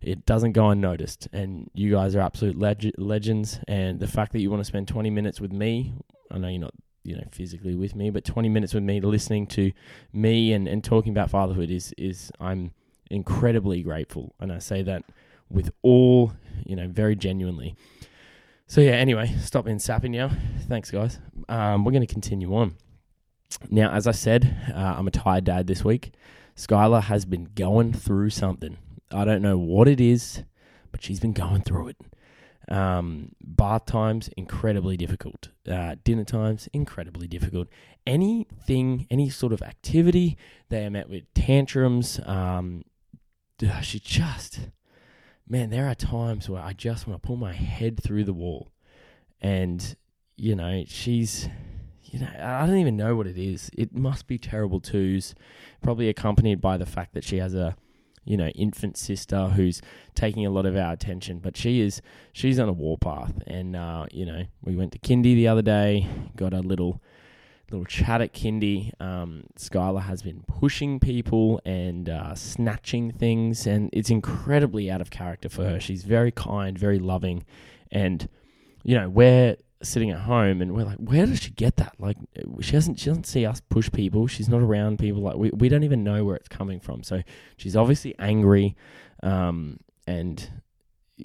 it 0.00 0.24
doesn't 0.24 0.52
go 0.52 0.70
unnoticed, 0.70 1.28
and 1.32 1.70
you 1.74 1.92
guys 1.92 2.16
are 2.16 2.20
absolute 2.20 2.58
leg- 2.58 2.94
legends. 2.96 3.60
And 3.68 4.00
the 4.00 4.06
fact 4.06 4.32
that 4.32 4.40
you 4.40 4.50
want 4.50 4.60
to 4.60 4.64
spend 4.64 4.88
20 4.88 5.10
minutes 5.10 5.40
with 5.40 5.52
me, 5.52 5.94
I 6.30 6.38
know 6.38 6.48
you're 6.48 6.60
not 6.60 6.74
you 7.04 7.16
know 7.16 7.24
physically 7.30 7.74
with 7.74 7.94
me, 7.94 8.10
but 8.10 8.24
20 8.24 8.48
minutes 8.48 8.72
with 8.72 8.84
me 8.84 9.00
listening 9.00 9.46
to 9.48 9.72
me 10.12 10.52
and, 10.52 10.66
and 10.66 10.82
talking 10.82 11.12
about 11.12 11.30
fatherhood 11.30 11.70
is 11.70 11.92
is 11.98 12.32
I'm 12.40 12.72
incredibly 13.10 13.82
grateful, 13.82 14.34
and 14.40 14.50
I 14.50 14.60
say 14.60 14.82
that 14.82 15.04
with 15.50 15.70
all 15.82 16.32
you 16.64 16.74
know 16.74 16.88
very 16.88 17.16
genuinely. 17.16 17.76
So 18.68 18.80
yeah, 18.80 18.92
anyway, 18.92 19.32
stop 19.40 19.64
being 19.64 19.78
sappy 19.78 20.08
now. 20.08 20.30
Thanks, 20.68 20.90
guys. 20.90 21.20
Um, 21.48 21.84
we're 21.84 21.92
going 21.92 22.06
to 22.06 22.12
continue 22.12 22.54
on. 22.56 22.74
Now, 23.70 23.92
as 23.92 24.08
I 24.08 24.10
said, 24.10 24.72
uh, 24.74 24.94
I'm 24.98 25.06
a 25.06 25.12
tired 25.12 25.44
dad 25.44 25.68
this 25.68 25.84
week. 25.84 26.12
Skylar 26.56 27.02
has 27.04 27.24
been 27.24 27.48
going 27.54 27.92
through 27.92 28.30
something. 28.30 28.76
I 29.12 29.24
don't 29.24 29.40
know 29.40 29.56
what 29.56 29.86
it 29.86 30.00
is, 30.00 30.42
but 30.90 31.00
she's 31.00 31.20
been 31.20 31.32
going 31.32 31.62
through 31.62 31.88
it. 31.88 31.96
Um, 32.68 33.36
bath 33.40 33.86
times 33.86 34.28
incredibly 34.36 34.96
difficult. 34.96 35.50
Uh, 35.70 35.94
dinner 36.02 36.24
times 36.24 36.68
incredibly 36.72 37.28
difficult. 37.28 37.68
Anything, 38.04 39.06
any 39.12 39.30
sort 39.30 39.52
of 39.52 39.62
activity, 39.62 40.36
they 40.70 40.84
are 40.84 40.90
met 40.90 41.08
with 41.08 41.32
tantrums. 41.34 42.18
Um, 42.26 42.82
she 43.82 44.00
just, 44.00 44.58
man, 45.48 45.70
there 45.70 45.88
are 45.88 45.94
times 45.94 46.48
where 46.48 46.62
I 46.62 46.72
just 46.72 47.06
want 47.06 47.22
to 47.22 47.26
pull 47.26 47.36
my 47.36 47.52
head 47.52 48.02
through 48.02 48.24
the 48.24 48.32
wall, 48.32 48.72
and 49.40 49.96
you 50.36 50.54
know 50.54 50.84
she's. 50.86 51.48
You 52.08 52.20
know, 52.20 52.28
I 52.40 52.66
don't 52.68 52.78
even 52.78 52.96
know 52.96 53.16
what 53.16 53.26
it 53.26 53.36
is. 53.36 53.68
It 53.76 53.92
must 53.92 54.28
be 54.28 54.38
terrible 54.38 54.78
twos, 54.78 55.34
probably 55.82 56.08
accompanied 56.08 56.60
by 56.60 56.76
the 56.76 56.86
fact 56.86 57.14
that 57.14 57.24
she 57.24 57.38
has 57.38 57.52
a 57.52 57.76
you 58.26 58.36
know, 58.36 58.48
infant 58.48 58.98
sister 58.98 59.46
who's 59.48 59.80
taking 60.14 60.44
a 60.44 60.50
lot 60.50 60.66
of 60.66 60.76
our 60.76 60.92
attention. 60.92 61.38
But 61.38 61.56
she 61.56 61.80
is 61.80 62.02
she's 62.32 62.58
on 62.58 62.68
a 62.68 62.72
warpath, 62.72 63.40
and 63.46 63.74
uh, 63.74 64.06
you 64.10 64.26
know, 64.26 64.44
we 64.62 64.76
went 64.76 64.92
to 64.92 64.98
kindy 64.98 65.34
the 65.34 65.48
other 65.48 65.62
day, 65.62 66.06
got 66.34 66.52
a 66.52 66.60
little 66.60 67.00
little 67.70 67.84
chat 67.84 68.20
at 68.20 68.32
kindy. 68.32 68.92
Um, 69.00 69.44
Skylar 69.58 70.02
has 70.02 70.22
been 70.22 70.42
pushing 70.46 71.00
people 71.00 71.60
and 71.64 72.08
uh, 72.08 72.34
snatching 72.34 73.12
things, 73.12 73.66
and 73.66 73.90
it's 73.92 74.10
incredibly 74.10 74.90
out 74.90 75.00
of 75.00 75.10
character 75.10 75.48
for 75.48 75.64
her. 75.64 75.80
She's 75.80 76.04
very 76.04 76.30
kind, 76.30 76.78
very 76.78 76.98
loving, 76.98 77.44
and 77.90 78.28
you 78.84 78.94
know, 78.94 79.08
we're 79.08 79.56
sitting 79.82 80.10
at 80.10 80.20
home 80.20 80.62
and 80.62 80.74
we're 80.74 80.84
like, 80.84 80.98
where 80.98 81.26
does 81.26 81.40
she 81.42 81.50
get 81.50 81.76
that? 81.76 81.94
Like, 81.98 82.16
she 82.60 82.72
doesn't 82.72 82.98
she 83.00 83.06
doesn't 83.06 83.26
see 83.26 83.44
us 83.44 83.60
push 83.68 83.90
people. 83.90 84.26
She's 84.26 84.48
not 84.48 84.60
around 84.60 84.98
people. 84.98 85.22
Like, 85.22 85.36
we 85.36 85.50
we 85.50 85.68
don't 85.68 85.82
even 85.82 86.04
know 86.04 86.24
where 86.24 86.36
it's 86.36 86.48
coming 86.48 86.80
from. 86.80 87.02
So 87.02 87.22
she's 87.56 87.76
obviously 87.76 88.14
angry, 88.18 88.76
um, 89.22 89.80
and 90.06 90.48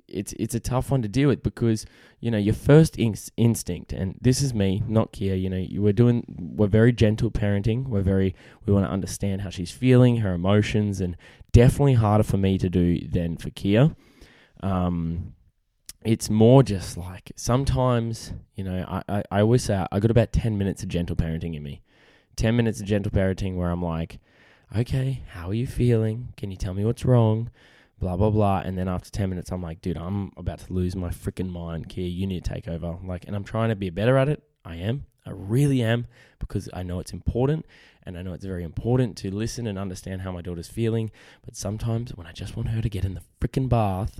it's 0.07 0.33
it's 0.33 0.55
a 0.55 0.59
tough 0.59 0.91
one 0.91 1.01
to 1.01 1.07
deal 1.07 1.27
with 1.29 1.43
because 1.43 1.85
you 2.19 2.31
know 2.31 2.37
your 2.37 2.53
first 2.53 2.97
in- 2.97 3.15
instinct, 3.37 3.91
and 3.93 4.17
this 4.21 4.41
is 4.41 4.53
me, 4.53 4.83
not 4.87 5.11
Kia. 5.11 5.35
You 5.35 5.49
know, 5.49 5.65
we're 5.81 5.93
doing 5.93 6.23
we're 6.55 6.67
very 6.67 6.91
gentle 6.91 7.31
parenting. 7.31 7.87
We're 7.87 8.01
very 8.01 8.35
we 8.65 8.73
want 8.73 8.85
to 8.85 8.91
understand 8.91 9.41
how 9.41 9.49
she's 9.49 9.71
feeling, 9.71 10.17
her 10.17 10.33
emotions, 10.33 11.01
and 11.01 11.17
definitely 11.51 11.95
harder 11.95 12.23
for 12.23 12.37
me 12.37 12.57
to 12.57 12.69
do 12.69 13.07
than 13.07 13.37
for 13.37 13.49
Kia. 13.49 13.95
Um, 14.61 15.33
it's 16.03 16.29
more 16.29 16.63
just 16.63 16.97
like 16.97 17.31
sometimes, 17.35 18.33
you 18.55 18.63
know, 18.63 18.85
I, 18.87 19.17
I, 19.17 19.23
I 19.31 19.41
always 19.41 19.63
say 19.63 19.85
I 19.91 19.99
got 19.99 20.11
about 20.11 20.31
10 20.31 20.57
minutes 20.57 20.81
of 20.83 20.89
gentle 20.89 21.15
parenting 21.15 21.55
in 21.55 21.63
me. 21.63 21.81
10 22.37 22.55
minutes 22.55 22.79
of 22.79 22.87
gentle 22.87 23.11
parenting 23.11 23.55
where 23.55 23.69
I'm 23.69 23.83
like, 23.83 24.19
okay, 24.75 25.21
how 25.29 25.49
are 25.49 25.53
you 25.53 25.67
feeling? 25.67 26.33
Can 26.37 26.49
you 26.49 26.57
tell 26.57 26.73
me 26.73 26.85
what's 26.85 27.05
wrong? 27.05 27.51
Blah, 28.01 28.17
blah, 28.17 28.31
blah. 28.31 28.63
And 28.65 28.77
then 28.79 28.87
after 28.87 29.11
10 29.11 29.29
minutes, 29.29 29.51
I'm 29.51 29.61
like, 29.61 29.79
dude, 29.79 29.95
I'm 29.95 30.31
about 30.35 30.59
to 30.59 30.73
lose 30.73 30.95
my 30.95 31.09
freaking 31.09 31.51
mind. 31.51 31.87
Kia, 31.87 32.07
you 32.07 32.25
need 32.25 32.43
to 32.43 32.53
take 32.53 32.67
over. 32.67 32.97
Like, 33.03 33.27
and 33.27 33.35
I'm 33.35 33.43
trying 33.43 33.69
to 33.69 33.75
be 33.75 33.91
better 33.91 34.17
at 34.17 34.27
it. 34.27 34.41
I 34.65 34.77
am. 34.77 35.05
I 35.23 35.29
really 35.29 35.83
am 35.83 36.07
because 36.39 36.67
I 36.73 36.81
know 36.81 36.99
it's 36.99 37.13
important 37.13 37.63
and 38.03 38.17
I 38.17 38.23
know 38.23 38.33
it's 38.33 38.43
very 38.43 38.63
important 38.63 39.17
to 39.17 39.29
listen 39.29 39.67
and 39.67 39.77
understand 39.77 40.21
how 40.21 40.31
my 40.31 40.41
daughter's 40.41 40.67
feeling. 40.67 41.11
But 41.45 41.55
sometimes 41.55 42.15
when 42.15 42.25
I 42.25 42.31
just 42.31 42.57
want 42.57 42.69
her 42.69 42.81
to 42.81 42.89
get 42.89 43.05
in 43.05 43.13
the 43.13 43.21
freaking 43.39 43.69
bath, 43.69 44.19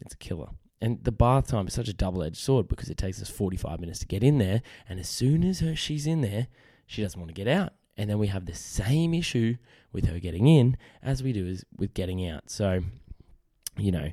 it's 0.00 0.14
a 0.14 0.18
killer. 0.18 0.50
And 0.80 1.02
the 1.02 1.10
bath 1.10 1.48
time 1.48 1.66
is 1.66 1.74
such 1.74 1.88
a 1.88 1.92
double 1.92 2.22
edged 2.22 2.36
sword 2.36 2.68
because 2.68 2.90
it 2.90 2.96
takes 2.96 3.20
us 3.20 3.28
45 3.28 3.80
minutes 3.80 3.98
to 4.00 4.06
get 4.06 4.22
in 4.22 4.38
there. 4.38 4.62
And 4.88 5.00
as 5.00 5.08
soon 5.08 5.42
as 5.42 5.58
her, 5.58 5.74
she's 5.74 6.06
in 6.06 6.20
there, 6.20 6.46
she 6.86 7.02
doesn't 7.02 7.18
want 7.18 7.34
to 7.34 7.34
get 7.34 7.48
out. 7.48 7.72
And 7.96 8.10
then 8.10 8.18
we 8.18 8.26
have 8.28 8.46
the 8.46 8.54
same 8.54 9.14
issue 9.14 9.56
with 9.92 10.06
her 10.06 10.18
getting 10.18 10.46
in 10.46 10.76
as 11.02 11.22
we 11.22 11.32
do 11.32 11.46
as 11.46 11.64
with 11.76 11.94
getting 11.94 12.28
out. 12.28 12.50
So, 12.50 12.82
you 13.78 13.92
know, 13.92 14.10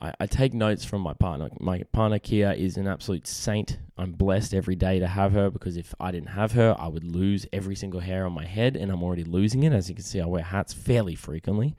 I, 0.00 0.12
I 0.20 0.26
take 0.26 0.54
notes 0.54 0.84
from 0.84 1.00
my 1.02 1.14
partner. 1.14 1.48
My 1.58 1.82
partner, 1.92 2.18
Kia, 2.18 2.52
is 2.52 2.76
an 2.76 2.86
absolute 2.86 3.26
saint. 3.26 3.78
I'm 3.96 4.12
blessed 4.12 4.54
every 4.54 4.76
day 4.76 4.98
to 4.98 5.06
have 5.06 5.32
her 5.32 5.50
because 5.50 5.76
if 5.76 5.94
I 5.98 6.10
didn't 6.10 6.30
have 6.30 6.52
her, 6.52 6.76
I 6.78 6.88
would 6.88 7.04
lose 7.04 7.46
every 7.52 7.74
single 7.74 8.00
hair 8.00 8.26
on 8.26 8.32
my 8.32 8.44
head. 8.44 8.76
And 8.76 8.92
I'm 8.92 9.02
already 9.02 9.24
losing 9.24 9.62
it. 9.62 9.72
As 9.72 9.88
you 9.88 9.94
can 9.94 10.04
see, 10.04 10.20
I 10.20 10.26
wear 10.26 10.42
hats 10.42 10.72
fairly 10.72 11.14
frequently. 11.14 11.74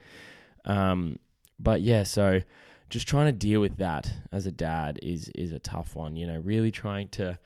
Um, 0.65 1.19
but 1.59 1.81
yeah, 1.81 2.03
so 2.03 2.41
just 2.89 3.07
trying 3.07 3.27
to 3.27 3.31
deal 3.31 3.61
with 3.61 3.77
that 3.77 4.11
as 4.31 4.45
a 4.45 4.51
dad 4.51 4.99
is 5.03 5.29
is 5.35 5.51
a 5.51 5.59
tough 5.59 5.95
one. 5.95 6.15
You 6.15 6.27
know, 6.27 6.39
really 6.39 6.71
trying 6.71 7.09
to. 7.09 7.37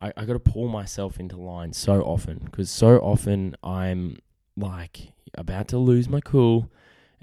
I, 0.00 0.12
I 0.16 0.24
got 0.24 0.32
to 0.34 0.38
pull 0.38 0.68
myself 0.68 1.20
into 1.20 1.36
line 1.36 1.72
so 1.72 2.02
often 2.02 2.38
because 2.44 2.70
so 2.70 2.98
often 2.98 3.56
I'm 3.62 4.18
like 4.56 5.12
about 5.34 5.68
to 5.68 5.78
lose 5.78 6.08
my 6.08 6.20
cool 6.20 6.70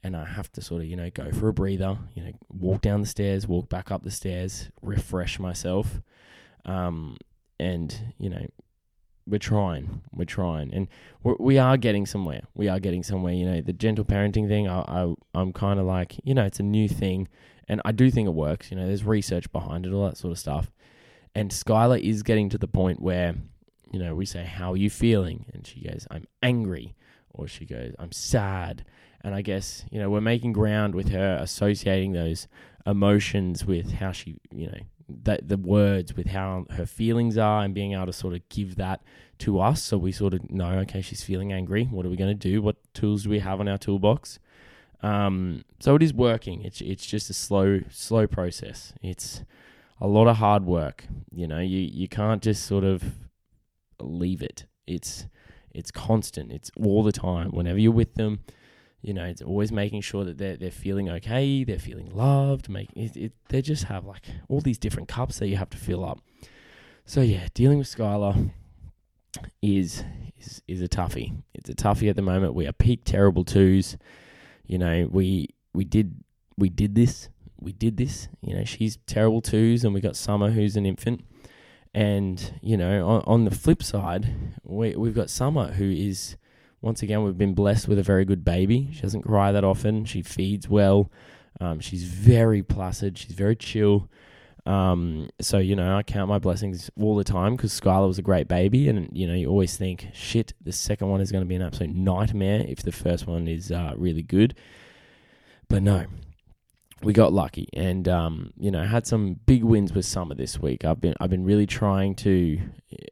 and 0.03 0.15
I 0.15 0.25
have 0.25 0.51
to 0.53 0.61
sort 0.61 0.81
of, 0.81 0.87
you 0.87 0.95
know, 0.95 1.09
go 1.09 1.31
for 1.31 1.47
a 1.47 1.53
breather, 1.53 1.97
you 2.13 2.23
know, 2.23 2.31
walk 2.49 2.81
down 2.81 3.01
the 3.01 3.07
stairs, 3.07 3.47
walk 3.47 3.67
back 3.69 3.91
up 3.91 4.03
the 4.03 4.11
stairs, 4.11 4.69
refresh 4.81 5.39
myself. 5.39 6.01
Um, 6.65 7.17
and, 7.59 8.13
you 8.19 8.29
know, 8.29 8.45
we're 9.27 9.39
trying, 9.39 10.01
we're 10.13 10.25
trying, 10.25 10.73
and 10.73 10.87
we're, 11.23 11.35
we 11.39 11.57
are 11.57 11.75
getting 11.77 12.05
somewhere. 12.05 12.41
We 12.55 12.69
are 12.69 12.79
getting 12.79 13.03
somewhere. 13.03 13.33
You 13.33 13.45
know, 13.45 13.61
the 13.61 13.73
gentle 13.73 14.05
parenting 14.05 14.47
thing. 14.47 14.67
I, 14.67 14.79
I 14.81 15.13
I'm 15.33 15.51
kind 15.51 15.79
of 15.79 15.85
like, 15.85 16.15
you 16.23 16.33
know, 16.33 16.45
it's 16.45 16.59
a 16.59 16.63
new 16.63 16.87
thing, 16.87 17.27
and 17.67 17.81
I 17.83 17.91
do 17.91 18.09
think 18.09 18.27
it 18.27 18.33
works. 18.33 18.71
You 18.71 18.77
know, 18.77 18.87
there's 18.87 19.03
research 19.03 19.51
behind 19.51 19.85
it, 19.85 19.91
all 19.91 20.05
that 20.05 20.17
sort 20.17 20.31
of 20.31 20.39
stuff. 20.39 20.71
And 21.35 21.51
Skylar 21.51 22.01
is 22.01 22.23
getting 22.23 22.49
to 22.49 22.57
the 22.57 22.67
point 22.67 23.01
where, 23.01 23.35
you 23.91 23.99
know, 23.99 24.15
we 24.15 24.25
say, 24.25 24.43
How 24.43 24.73
are 24.73 24.77
you 24.77 24.89
feeling? 24.89 25.45
And 25.53 25.65
she 25.65 25.81
goes, 25.81 26.07
I'm 26.09 26.25
angry. 26.41 26.95
Or 27.29 27.47
she 27.47 27.65
goes, 27.65 27.93
I'm 27.99 28.11
sad. 28.11 28.85
And 29.21 29.35
I 29.35 29.41
guess, 29.41 29.85
you 29.91 29.99
know, 29.99 30.09
we're 30.09 30.21
making 30.21 30.53
ground 30.53 30.95
with 30.95 31.09
her 31.09 31.37
associating 31.39 32.13
those 32.13 32.47
emotions 32.85 33.65
with 33.65 33.93
how 33.93 34.11
she, 34.11 34.37
you 34.51 34.67
know, 34.67 34.79
that 35.23 35.47
the 35.47 35.57
words 35.57 36.15
with 36.15 36.27
how 36.27 36.65
her 36.71 36.85
feelings 36.85 37.37
are 37.37 37.63
and 37.63 37.73
being 37.73 37.93
able 37.93 38.07
to 38.07 38.13
sort 38.13 38.33
of 38.33 38.47
give 38.49 38.75
that 38.75 39.01
to 39.39 39.59
us 39.59 39.81
so 39.81 39.97
we 39.97 40.11
sort 40.11 40.33
of 40.33 40.49
know 40.49 40.79
okay 40.79 40.99
she's 40.99 41.23
feeling 41.23 41.53
angry 41.53 41.85
what 41.85 42.05
are 42.05 42.09
we 42.09 42.17
going 42.17 42.27
to 42.29 42.49
do 42.49 42.61
what 42.61 42.75
tools 42.93 43.23
do 43.23 43.29
we 43.29 43.39
have 43.39 43.61
in 43.61 43.69
our 43.69 43.77
toolbox 43.77 44.37
um, 45.03 45.63
so 45.79 45.95
it 45.95 46.03
is 46.03 46.13
working. 46.13 46.63
It's 46.63 46.81
it's 46.81 47.05
just 47.05 47.29
a 47.29 47.33
slow 47.33 47.81
slow 47.89 48.27
process. 48.27 48.93
It's 49.01 49.43
a 49.99 50.07
lot 50.07 50.27
of 50.27 50.37
hard 50.37 50.65
work. 50.65 51.05
You 51.31 51.47
know, 51.47 51.59
you 51.59 51.79
you 51.79 52.07
can't 52.07 52.41
just 52.41 52.65
sort 52.65 52.83
of 52.83 53.03
leave 53.99 54.41
it. 54.41 54.65
It's 54.85 55.27
it's 55.71 55.91
constant. 55.91 56.51
It's 56.51 56.71
all 56.81 57.03
the 57.03 57.11
time. 57.11 57.51
Whenever 57.51 57.79
you're 57.79 57.91
with 57.91 58.15
them, 58.15 58.39
you 59.01 59.13
know, 59.13 59.25
it's 59.25 59.41
always 59.41 59.71
making 59.71 60.01
sure 60.01 60.23
that 60.23 60.37
they're 60.37 60.57
they're 60.57 60.71
feeling 60.71 61.09
okay. 61.09 61.63
They're 61.63 61.79
feeling 61.79 62.09
loved. 62.13 62.69
Make 62.69 62.89
it, 62.95 63.15
it, 63.15 63.33
they 63.49 63.61
just 63.61 63.85
have 63.85 64.05
like 64.05 64.25
all 64.47 64.61
these 64.61 64.77
different 64.77 65.07
cups 65.07 65.39
that 65.39 65.47
you 65.47 65.57
have 65.57 65.69
to 65.71 65.77
fill 65.77 66.05
up. 66.05 66.19
So 67.05 67.21
yeah, 67.21 67.47
dealing 67.53 67.77
with 67.77 67.87
Skylar 67.87 68.51
is 69.61 70.03
is 70.37 70.61
is 70.67 70.81
a 70.81 70.87
toughie. 70.87 71.33
It's 71.53 71.69
a 71.69 71.75
toughie 71.75 72.09
at 72.09 72.15
the 72.15 72.21
moment. 72.21 72.53
We 72.53 72.67
are 72.67 72.73
peak 72.73 73.01
terrible 73.05 73.43
twos 73.43 73.97
you 74.67 74.77
know, 74.77 75.07
we 75.09 75.49
we 75.73 75.85
did 75.85 76.23
we 76.57 76.69
did 76.69 76.93
this. 76.93 77.29
We 77.59 77.73
did 77.73 77.97
this. 77.97 78.27
You 78.41 78.55
know, 78.55 78.63
she's 78.63 78.97
terrible 79.07 79.41
twos, 79.41 79.83
and 79.83 79.93
we 79.93 80.01
got 80.01 80.15
Summer, 80.15 80.51
who's 80.51 80.75
an 80.75 80.85
infant. 80.85 81.23
And 81.93 82.59
you 82.61 82.77
know, 82.77 83.07
on, 83.07 83.23
on 83.25 83.45
the 83.45 83.51
flip 83.51 83.81
side, 83.81 84.33
we 84.63 84.95
we've 84.95 85.15
got 85.15 85.29
Summer, 85.29 85.71
who 85.71 85.89
is 85.89 86.37
once 86.81 87.01
again 87.01 87.23
we've 87.23 87.37
been 87.37 87.53
blessed 87.53 87.87
with 87.87 87.99
a 87.99 88.03
very 88.03 88.25
good 88.25 88.45
baby. 88.45 88.89
She 88.93 89.01
doesn't 89.01 89.23
cry 89.23 89.51
that 89.51 89.63
often. 89.63 90.05
She 90.05 90.21
feeds 90.21 90.69
well. 90.69 91.11
Um, 91.59 91.79
she's 91.79 92.03
very 92.03 92.61
placid. 92.61 93.17
She's 93.17 93.33
very 93.33 93.55
chill. 93.55 94.09
Um, 94.67 95.29
so 95.39 95.59
you 95.59 95.75
know, 95.75 95.97
I 95.97 96.03
count 96.03 96.27
my 96.27 96.39
blessings 96.39 96.91
all 96.99 97.15
the 97.15 97.23
time 97.23 97.55
because 97.55 97.79
Skylar 97.79 98.07
was 98.07 98.19
a 98.19 98.21
great 98.21 98.47
baby, 98.49 98.89
and 98.89 99.09
you 99.13 99.25
know, 99.25 99.33
you 99.33 99.47
always 99.47 99.77
think, 99.77 100.09
shit, 100.13 100.53
the 100.61 100.73
second 100.73 101.07
one 101.07 101.21
is 101.21 101.31
going 101.31 101.43
to 101.43 101.47
be 101.47 101.55
an 101.55 101.61
absolute 101.61 101.95
nightmare 101.95 102.65
if 102.67 102.83
the 102.83 102.91
first 102.91 103.27
one 103.27 103.47
is 103.47 103.71
uh, 103.71 103.93
really 103.95 104.23
good. 104.23 104.55
But 105.69 105.83
no, 105.83 106.05
we 107.03 107.13
got 107.13 107.31
lucky, 107.33 107.67
and 107.73 108.07
um, 108.07 108.53
you 108.57 108.71
know, 108.71 108.83
had 108.83 109.05
some 109.05 109.39
big 109.45 109.63
wins 109.63 109.93
with 109.93 110.05
summer 110.05 110.35
this 110.35 110.59
week. 110.59 110.83
I've 110.85 110.99
been 110.99 111.13
I've 111.19 111.29
been 111.29 111.45
really 111.45 111.67
trying 111.67 112.15
to. 112.15 112.59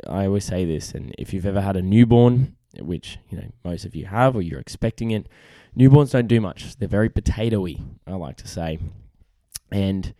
I 0.07 0.25
always 0.25 0.45
say 0.45 0.65
this, 0.65 0.91
and 0.91 1.13
if 1.17 1.33
you've 1.33 1.45
ever 1.45 1.61
had 1.61 1.75
a 1.77 1.81
newborn, 1.81 2.55
which 2.79 3.19
you 3.29 3.37
know 3.37 3.51
most 3.63 3.85
of 3.85 3.95
you 3.95 4.05
have 4.05 4.35
or 4.35 4.41
you're 4.41 4.59
expecting 4.59 5.11
it. 5.11 5.27
Newborns 5.77 6.11
don't 6.11 6.27
do 6.27 6.39
much. 6.39 6.77
They're 6.77 6.87
very 6.87 7.09
potatoy, 7.09 7.81
I 8.07 8.13
like 8.13 8.37
to 8.37 8.47
say. 8.47 8.79
And 9.71 10.13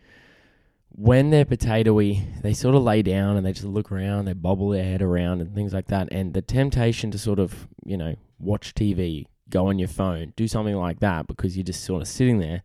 when 0.90 1.30
they're 1.30 1.46
potatoy, 1.46 2.42
they 2.42 2.52
sort 2.52 2.74
of 2.74 2.82
lay 2.82 3.02
down 3.02 3.36
and 3.36 3.46
they 3.46 3.52
just 3.52 3.64
look 3.64 3.90
around, 3.90 4.26
they 4.26 4.34
bobble 4.34 4.68
their 4.68 4.84
head 4.84 5.00
around 5.00 5.40
and 5.40 5.54
things 5.54 5.72
like 5.72 5.86
that. 5.86 6.08
And 6.10 6.34
the 6.34 6.42
temptation 6.42 7.10
to 7.10 7.18
sort 7.18 7.38
of, 7.38 7.68
you 7.86 7.96
know, 7.96 8.16
watch 8.38 8.74
TV, 8.74 9.24
go 9.48 9.68
on 9.68 9.78
your 9.78 9.88
phone, 9.88 10.34
do 10.36 10.46
something 10.46 10.76
like 10.76 11.00
that 11.00 11.26
because 11.26 11.56
you're 11.56 11.64
just 11.64 11.84
sort 11.84 12.02
of 12.02 12.08
sitting 12.08 12.38
there 12.38 12.62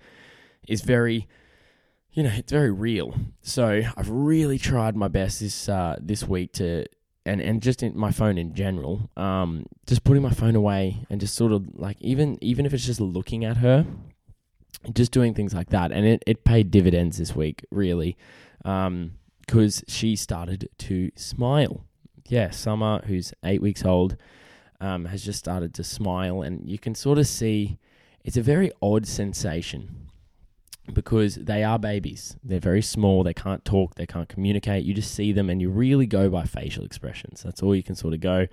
is 0.67 0.81
very 0.81 1.27
you 2.13 2.23
know, 2.23 2.31
it's 2.35 2.51
very 2.51 2.71
real. 2.71 3.13
So 3.41 3.81
I've 3.95 4.09
really 4.09 4.57
tried 4.57 4.95
my 4.95 5.07
best 5.07 5.39
this 5.39 5.69
uh, 5.69 5.97
this 6.01 6.27
week 6.27 6.53
to 6.53 6.85
and 7.25 7.39
and 7.41 7.61
just 7.61 7.83
in 7.83 7.97
my 7.97 8.11
phone 8.11 8.37
in 8.37 8.53
general, 8.53 9.09
um, 9.15 9.65
just 9.87 10.03
putting 10.03 10.23
my 10.23 10.31
phone 10.31 10.55
away 10.55 11.05
and 11.09 11.21
just 11.21 11.35
sort 11.35 11.51
of 11.51 11.67
like 11.75 11.97
even 12.01 12.37
even 12.41 12.65
if 12.65 12.73
it's 12.73 12.85
just 12.85 12.99
looking 12.99 13.45
at 13.45 13.57
her, 13.57 13.85
just 14.93 15.11
doing 15.11 15.33
things 15.33 15.53
like 15.53 15.69
that, 15.69 15.91
and 15.91 16.05
it 16.05 16.23
it 16.27 16.43
paid 16.43 16.71
dividends 16.71 17.17
this 17.17 17.35
week 17.35 17.65
really, 17.71 18.17
um, 18.65 19.11
because 19.45 19.83
she 19.87 20.15
started 20.15 20.67
to 20.79 21.11
smile. 21.15 21.85
Yeah, 22.27 22.51
Summer, 22.51 23.01
who's 23.05 23.33
eight 23.43 23.61
weeks 23.61 23.85
old, 23.85 24.15
um, 24.79 25.05
has 25.05 25.23
just 25.23 25.39
started 25.39 25.73
to 25.75 25.83
smile, 25.83 26.41
and 26.41 26.69
you 26.69 26.79
can 26.79 26.95
sort 26.95 27.17
of 27.19 27.27
see 27.27 27.77
it's 28.23 28.37
a 28.37 28.41
very 28.41 28.71
odd 28.81 29.07
sensation 29.07 30.10
because 30.93 31.35
they 31.35 31.63
are 31.63 31.79
babies. 31.79 32.35
They're 32.43 32.59
very 32.59 32.81
small. 32.81 33.23
They 33.23 33.33
can't 33.33 33.63
talk. 33.65 33.95
They 33.95 34.05
can't 34.05 34.29
communicate. 34.29 34.85
You 34.85 34.93
just 34.93 35.13
see 35.13 35.31
them 35.31 35.49
and 35.49 35.61
you 35.61 35.69
really 35.69 36.05
go 36.05 36.29
by 36.29 36.43
facial 36.43 36.83
expressions. 36.83 37.43
That's 37.43 37.63
all 37.63 37.75
you 37.75 37.83
can 37.83 37.95
sort 37.95 38.13
of 38.13 38.19
go. 38.19 38.47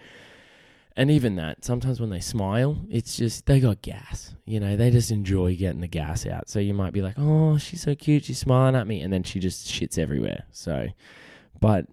And 0.99 1.13
even 1.13 1.37
that, 1.37 1.65
sometimes 1.65 2.01
when 2.01 2.11
they 2.11 2.19
smile, 2.19 2.77
it's 2.91 3.17
just 3.17 3.47
they 3.47 3.61
got 3.61 3.83
gas. 3.83 4.35
You 4.47 4.59
know, 4.59 4.77
they 4.77 4.91
just 4.91 5.13
enjoy 5.13 5.55
getting 5.55 5.81
the 5.81 5.87
gas 5.87 6.27
out. 6.27 6.49
So 6.49 6.59
you 6.59 6.75
might 6.75 6.93
be 6.93 7.03
like, 7.03 7.15
oh, 7.17 7.57
she's 7.57 7.83
so 7.83 7.95
cute. 7.95 8.25
She's 8.25 8.39
smiling 8.39 8.75
at 8.75 8.89
me. 8.89 9.01
And 9.03 9.13
then 9.13 9.23
she 9.23 9.39
just 9.39 9.69
shits 9.69 9.97
everywhere. 9.97 10.45
So, 10.51 10.89
but 11.61 11.87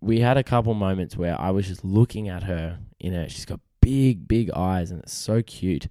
we 0.00 0.18
had 0.18 0.36
a 0.36 0.42
couple 0.42 0.74
moments 0.74 1.16
where 1.16 1.40
I 1.40 1.50
was 1.50 1.68
just 1.68 1.84
looking 1.84 2.28
at 2.28 2.42
her 2.42 2.78
You 2.98 3.12
know, 3.12 3.28
She's 3.28 3.44
got 3.44 3.60
big, 3.80 4.26
big 4.26 4.50
eyes 4.50 4.90
and 4.90 5.00
it's 5.04 5.14
so 5.14 5.40
cute. 5.40 5.86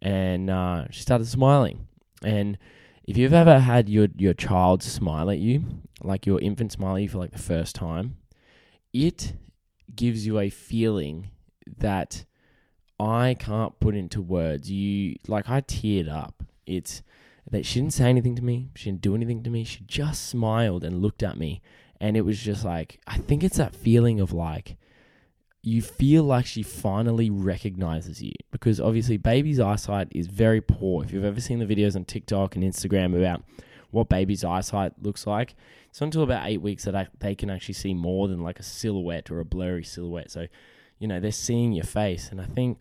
And 0.00 0.48
uh, 0.48 0.86
she 0.90 1.02
started 1.02 1.26
smiling. 1.26 1.86
And 2.22 2.56
if 3.04 3.16
you've 3.16 3.34
ever 3.34 3.60
had 3.60 3.88
your 3.88 4.08
your 4.16 4.34
child 4.34 4.82
smile 4.82 5.30
at 5.30 5.38
you, 5.38 5.64
like 6.02 6.26
your 6.26 6.40
infant 6.40 6.72
smile 6.72 6.96
at 6.96 7.02
you 7.02 7.08
for 7.08 7.18
like 7.18 7.32
the 7.32 7.38
first 7.38 7.74
time, 7.74 8.16
it 8.92 9.34
gives 9.94 10.26
you 10.26 10.38
a 10.38 10.50
feeling 10.50 11.30
that 11.78 12.24
I 12.98 13.36
can't 13.38 13.78
put 13.78 13.94
into 13.94 14.22
words. 14.22 14.70
You 14.70 15.16
like 15.28 15.48
I 15.48 15.60
teared 15.60 16.10
up. 16.10 16.42
It's 16.66 17.02
that 17.50 17.66
she 17.66 17.80
didn't 17.80 17.92
say 17.92 18.08
anything 18.08 18.36
to 18.36 18.42
me. 18.42 18.70
She 18.74 18.90
didn't 18.90 19.02
do 19.02 19.14
anything 19.14 19.42
to 19.42 19.50
me. 19.50 19.64
She 19.64 19.84
just 19.86 20.28
smiled 20.28 20.82
and 20.82 21.02
looked 21.02 21.22
at 21.22 21.36
me. 21.36 21.60
And 22.00 22.16
it 22.16 22.22
was 22.22 22.38
just 22.38 22.64
like 22.64 23.00
I 23.06 23.18
think 23.18 23.44
it's 23.44 23.58
that 23.58 23.74
feeling 23.74 24.20
of 24.20 24.32
like 24.32 24.76
you 25.66 25.80
feel 25.80 26.24
like 26.24 26.44
she 26.44 26.62
finally 26.62 27.30
recognizes 27.30 28.22
you 28.22 28.32
because 28.50 28.78
obviously 28.80 29.16
baby's 29.16 29.58
eyesight 29.58 30.08
is 30.10 30.26
very 30.26 30.60
poor. 30.60 31.02
If 31.02 31.12
you've 31.12 31.24
ever 31.24 31.40
seen 31.40 31.58
the 31.58 31.66
videos 31.66 31.96
on 31.96 32.04
TikTok 32.04 32.54
and 32.54 32.62
Instagram 32.62 33.16
about 33.16 33.42
what 33.90 34.10
baby's 34.10 34.44
eyesight 34.44 34.92
looks 35.00 35.26
like, 35.26 35.54
it's 35.88 36.02
not 36.02 36.08
until 36.08 36.22
about 36.22 36.46
eight 36.46 36.60
weeks 36.60 36.84
that 36.84 36.94
I, 36.94 37.08
they 37.20 37.34
can 37.34 37.48
actually 37.48 37.74
see 37.74 37.94
more 37.94 38.28
than 38.28 38.42
like 38.42 38.60
a 38.60 38.62
silhouette 38.62 39.30
or 39.30 39.40
a 39.40 39.44
blurry 39.44 39.84
silhouette. 39.84 40.30
So, 40.30 40.48
you 40.98 41.08
know, 41.08 41.18
they're 41.18 41.32
seeing 41.32 41.72
your 41.72 41.84
face. 41.84 42.28
And 42.30 42.42
I 42.42 42.44
think 42.44 42.78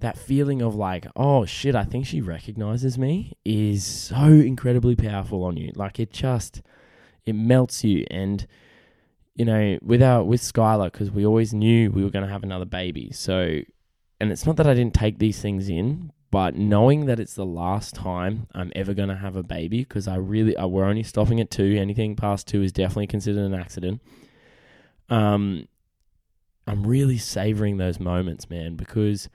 that 0.00 0.18
feeling 0.18 0.60
of 0.60 0.74
like, 0.74 1.06
oh 1.14 1.44
shit, 1.44 1.76
I 1.76 1.84
think 1.84 2.04
she 2.04 2.20
recognizes 2.20 2.98
me 2.98 3.34
is 3.44 3.84
so 3.84 4.24
incredibly 4.24 4.96
powerful 4.96 5.44
on 5.44 5.56
you. 5.56 5.70
Like 5.76 6.00
it 6.00 6.12
just, 6.12 6.62
it 7.26 7.34
melts 7.34 7.84
you. 7.84 8.04
And, 8.10 8.44
you 9.34 9.44
know, 9.44 9.78
with 9.82 10.02
our 10.02 10.22
with 10.22 10.40
Skylar, 10.40 10.92
because 10.92 11.10
we 11.10 11.26
always 11.26 11.52
knew 11.52 11.90
we 11.90 12.04
were 12.04 12.10
going 12.10 12.24
to 12.24 12.32
have 12.32 12.44
another 12.44 12.64
baby. 12.64 13.10
So, 13.12 13.60
and 14.20 14.30
it's 14.30 14.46
not 14.46 14.56
that 14.56 14.66
I 14.66 14.74
didn't 14.74 14.94
take 14.94 15.18
these 15.18 15.40
things 15.40 15.68
in, 15.68 16.12
but 16.30 16.56
knowing 16.56 17.06
that 17.06 17.18
it's 17.18 17.34
the 17.34 17.44
last 17.46 17.94
time 17.94 18.46
I'm 18.54 18.72
ever 18.74 18.94
going 18.94 19.08
to 19.08 19.16
have 19.16 19.36
a 19.36 19.42
baby, 19.42 19.80
because 19.80 20.06
I 20.06 20.16
really, 20.16 20.56
uh, 20.56 20.66
we're 20.66 20.84
only 20.84 21.02
stopping 21.02 21.40
at 21.40 21.50
two. 21.50 21.76
Anything 21.78 22.16
past 22.16 22.46
two 22.46 22.62
is 22.62 22.72
definitely 22.72 23.08
considered 23.08 23.44
an 23.44 23.54
accident. 23.54 24.00
Um, 25.08 25.68
I'm 26.66 26.86
really 26.86 27.18
savoring 27.18 27.76
those 27.76 28.00
moments, 28.00 28.48
man, 28.48 28.76
because 28.76 29.28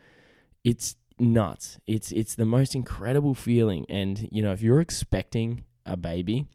it's 0.64 0.96
nuts. 1.20 1.78
It's 1.86 2.12
it's 2.12 2.36
the 2.36 2.46
most 2.46 2.74
incredible 2.74 3.36
feeling, 3.36 3.86
and 3.90 4.30
you 4.32 4.42
know, 4.42 4.54
if 4.54 4.62
you're 4.62 4.82
expecting 4.82 5.66
a 5.86 5.98
baby 5.98 6.48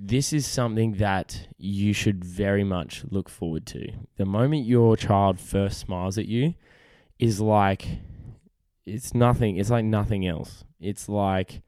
this 0.00 0.32
is 0.32 0.46
something 0.46 0.94
that 0.94 1.48
you 1.58 1.92
should 1.92 2.24
very 2.24 2.64
much 2.64 3.04
look 3.10 3.28
forward 3.28 3.66
to. 3.66 3.92
The 4.16 4.26
moment 4.26 4.66
your 4.66 4.96
child 4.96 5.40
first 5.40 5.78
smiles 5.78 6.18
at 6.18 6.26
you 6.26 6.54
is 7.18 7.40
like 7.40 7.86
it's 8.84 9.14
nothing, 9.14 9.56
it's 9.56 9.70
like 9.70 9.84
nothing 9.84 10.26
else. 10.26 10.64
It's 10.80 11.08
like 11.08 11.62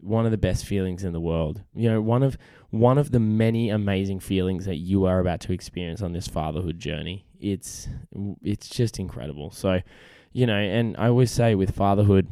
one 0.00 0.24
of 0.26 0.30
the 0.30 0.38
best 0.38 0.66
feelings 0.66 1.02
in 1.02 1.12
the 1.12 1.20
world. 1.20 1.62
You 1.74 1.90
know, 1.90 2.00
one 2.00 2.22
of 2.22 2.36
one 2.70 2.98
of 2.98 3.10
the 3.10 3.20
many 3.20 3.70
amazing 3.70 4.20
feelings 4.20 4.66
that 4.66 4.76
you 4.76 5.06
are 5.06 5.18
about 5.20 5.40
to 5.40 5.52
experience 5.52 6.02
on 6.02 6.12
this 6.12 6.28
fatherhood 6.28 6.78
journey. 6.78 7.24
It's 7.40 7.88
it's 8.42 8.68
just 8.68 8.98
incredible. 8.98 9.50
So, 9.50 9.80
you 10.32 10.46
know, 10.46 10.56
and 10.56 10.96
I 10.96 11.08
always 11.08 11.30
say 11.30 11.54
with 11.54 11.74
fatherhood, 11.74 12.28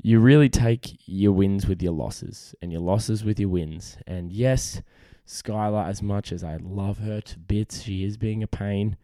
you 0.00 0.20
really 0.20 0.48
take 0.48 0.98
your 1.06 1.32
wins 1.32 1.66
with 1.66 1.82
your 1.82 1.92
losses 1.92 2.54
and 2.62 2.70
your 2.70 2.80
losses 2.80 3.24
with 3.24 3.40
your 3.40 3.48
wins. 3.48 3.98
And 4.06 4.32
yes, 4.32 4.80
Skylar, 5.26 5.86
as 5.86 6.02
much 6.02 6.32
as 6.32 6.44
I 6.44 6.56
love 6.56 6.98
her 6.98 7.20
to 7.20 7.38
bits, 7.38 7.82
she 7.82 8.04
is 8.04 8.16
being 8.16 8.42
a 8.42 8.46
pain. 8.46 8.96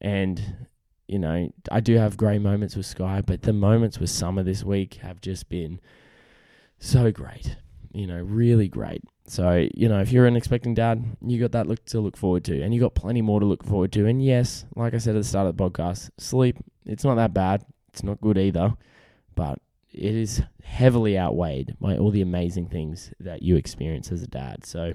And, 0.00 0.66
you 1.08 1.18
know, 1.18 1.50
I 1.70 1.80
do 1.80 1.96
have 1.96 2.16
great 2.16 2.40
moments 2.40 2.76
with 2.76 2.86
Sky, 2.86 3.22
but 3.24 3.42
the 3.42 3.52
moments 3.52 3.98
with 3.98 4.10
Summer 4.10 4.42
this 4.42 4.62
week 4.62 4.94
have 5.02 5.20
just 5.20 5.48
been 5.48 5.80
so 6.78 7.10
great. 7.10 7.56
You 7.92 8.06
know, 8.06 8.20
really 8.20 8.68
great. 8.68 9.02
So, 9.26 9.66
you 9.74 9.88
know, 9.88 10.00
if 10.00 10.12
you're 10.12 10.26
an 10.26 10.36
expecting 10.36 10.74
dad, 10.74 11.04
you 11.20 11.40
got 11.40 11.52
that 11.52 11.66
look 11.66 11.84
to 11.86 12.00
look 12.00 12.16
forward 12.16 12.44
to, 12.44 12.62
and 12.62 12.72
you 12.72 12.80
got 12.80 12.94
plenty 12.94 13.20
more 13.20 13.40
to 13.40 13.46
look 13.46 13.64
forward 13.64 13.92
to. 13.92 14.06
And 14.06 14.24
yes, 14.24 14.64
like 14.76 14.94
I 14.94 14.98
said 14.98 15.16
at 15.16 15.22
the 15.22 15.24
start 15.24 15.48
of 15.48 15.56
the 15.56 15.70
podcast, 15.70 16.10
sleep, 16.18 16.56
it's 16.86 17.04
not 17.04 17.16
that 17.16 17.34
bad. 17.34 17.64
It's 17.88 18.04
not 18.04 18.20
good 18.20 18.38
either, 18.38 18.74
but 19.34 19.58
it 19.92 20.14
is 20.14 20.42
heavily 20.62 21.18
outweighed 21.18 21.76
by 21.80 21.96
all 21.96 22.10
the 22.10 22.22
amazing 22.22 22.66
things 22.66 23.12
that 23.18 23.42
you 23.42 23.56
experience 23.56 24.12
as 24.12 24.22
a 24.22 24.26
dad. 24.26 24.64
So, 24.64 24.94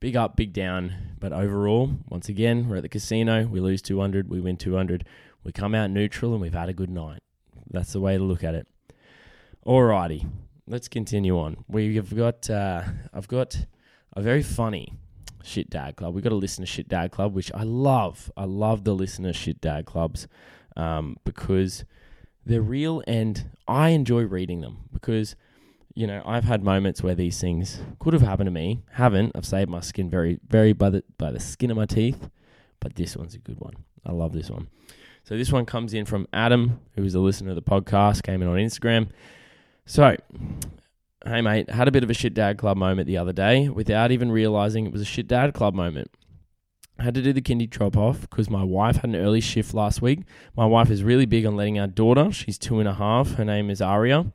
big 0.00 0.16
up, 0.16 0.36
big 0.36 0.52
down. 0.52 0.94
But 1.20 1.32
overall, 1.32 1.90
once 2.08 2.28
again, 2.28 2.68
we're 2.68 2.76
at 2.76 2.82
the 2.82 2.88
casino. 2.88 3.46
We 3.46 3.60
lose 3.60 3.82
200, 3.82 4.28
we 4.28 4.40
win 4.40 4.56
200. 4.56 5.04
We 5.44 5.52
come 5.52 5.74
out 5.74 5.90
neutral 5.90 6.32
and 6.32 6.40
we've 6.40 6.54
had 6.54 6.68
a 6.68 6.74
good 6.74 6.90
night. 6.90 7.20
That's 7.70 7.92
the 7.92 8.00
way 8.00 8.16
to 8.16 8.24
look 8.24 8.42
at 8.42 8.54
it. 8.54 8.66
Alrighty, 9.66 10.26
let's 10.66 10.88
continue 10.88 11.38
on. 11.38 11.64
We've 11.68 12.14
got, 12.14 12.48
uh, 12.48 12.84
I've 13.12 13.28
got 13.28 13.66
a 14.14 14.22
very 14.22 14.42
funny 14.42 14.94
Shit 15.42 15.70
Dad 15.70 15.96
Club. 15.96 16.14
We've 16.14 16.24
got 16.24 16.32
a 16.32 16.36
listener 16.36 16.66
Shit 16.66 16.88
Dad 16.88 17.10
Club, 17.10 17.34
which 17.34 17.52
I 17.54 17.62
love. 17.62 18.30
I 18.36 18.44
love 18.44 18.84
the 18.84 18.94
listener 18.94 19.32
Shit 19.32 19.60
Dad 19.60 19.86
Clubs 19.86 20.26
um, 20.76 21.16
because 21.24 21.84
they're 22.44 22.62
real 22.62 23.02
and 23.06 23.50
I 23.66 23.90
enjoy 23.90 24.22
reading 24.22 24.60
them 24.60 24.78
because 24.92 25.36
you 25.94 26.06
know 26.06 26.22
I've 26.24 26.44
had 26.44 26.62
moments 26.62 27.02
where 27.02 27.14
these 27.14 27.40
things 27.40 27.80
could 27.98 28.14
have 28.14 28.22
happened 28.22 28.46
to 28.46 28.52
me 28.52 28.82
haven't. 28.92 29.32
I've 29.34 29.46
saved 29.46 29.70
my 29.70 29.80
skin 29.80 30.08
very 30.10 30.38
very 30.46 30.72
by 30.72 30.90
the 30.90 31.04
by 31.18 31.30
the 31.30 31.40
skin 31.40 31.70
of 31.70 31.76
my 31.76 31.86
teeth 31.86 32.30
but 32.80 32.94
this 32.94 33.16
one's 33.16 33.34
a 33.34 33.38
good 33.38 33.58
one. 33.58 33.74
I 34.06 34.12
love 34.12 34.32
this 34.32 34.48
one. 34.50 34.68
So 35.24 35.36
this 35.36 35.52
one 35.52 35.66
comes 35.66 35.92
in 35.92 36.04
from 36.04 36.26
Adam 36.32 36.80
who 36.94 37.04
is 37.04 37.14
a 37.14 37.20
listener 37.20 37.50
of 37.50 37.56
the 37.56 37.62
podcast 37.62 38.22
came 38.22 38.40
in 38.40 38.48
on 38.48 38.56
Instagram. 38.56 39.10
So 39.86 40.16
hey 41.26 41.40
mate 41.40 41.68
had 41.68 41.88
a 41.88 41.92
bit 41.92 42.04
of 42.04 42.10
a 42.10 42.14
shit 42.14 42.34
dad 42.34 42.58
club 42.58 42.76
moment 42.76 43.06
the 43.06 43.18
other 43.18 43.32
day 43.32 43.68
without 43.68 44.12
even 44.12 44.30
realizing 44.30 44.86
it 44.86 44.92
was 44.92 45.02
a 45.02 45.06
shit 45.06 45.26
dad 45.26 45.52
club 45.52 45.74
moment 45.74 46.10
I 46.98 47.04
had 47.04 47.14
to 47.14 47.22
do 47.22 47.32
the 47.32 47.40
kindy 47.40 47.70
drop 47.70 47.96
off 47.96 48.22
because 48.22 48.50
my 48.50 48.64
wife 48.64 48.96
had 48.96 49.10
an 49.10 49.16
early 49.16 49.40
shift 49.40 49.72
last 49.72 50.02
week. 50.02 50.20
My 50.56 50.66
wife 50.66 50.90
is 50.90 51.04
really 51.04 51.26
big 51.26 51.46
on 51.46 51.54
letting 51.54 51.78
our 51.78 51.86
daughter, 51.86 52.32
she's 52.32 52.58
two 52.58 52.80
and 52.80 52.88
a 52.88 52.94
half, 52.94 53.34
her 53.34 53.44
name 53.44 53.70
is 53.70 53.80
Aria, 53.80 54.32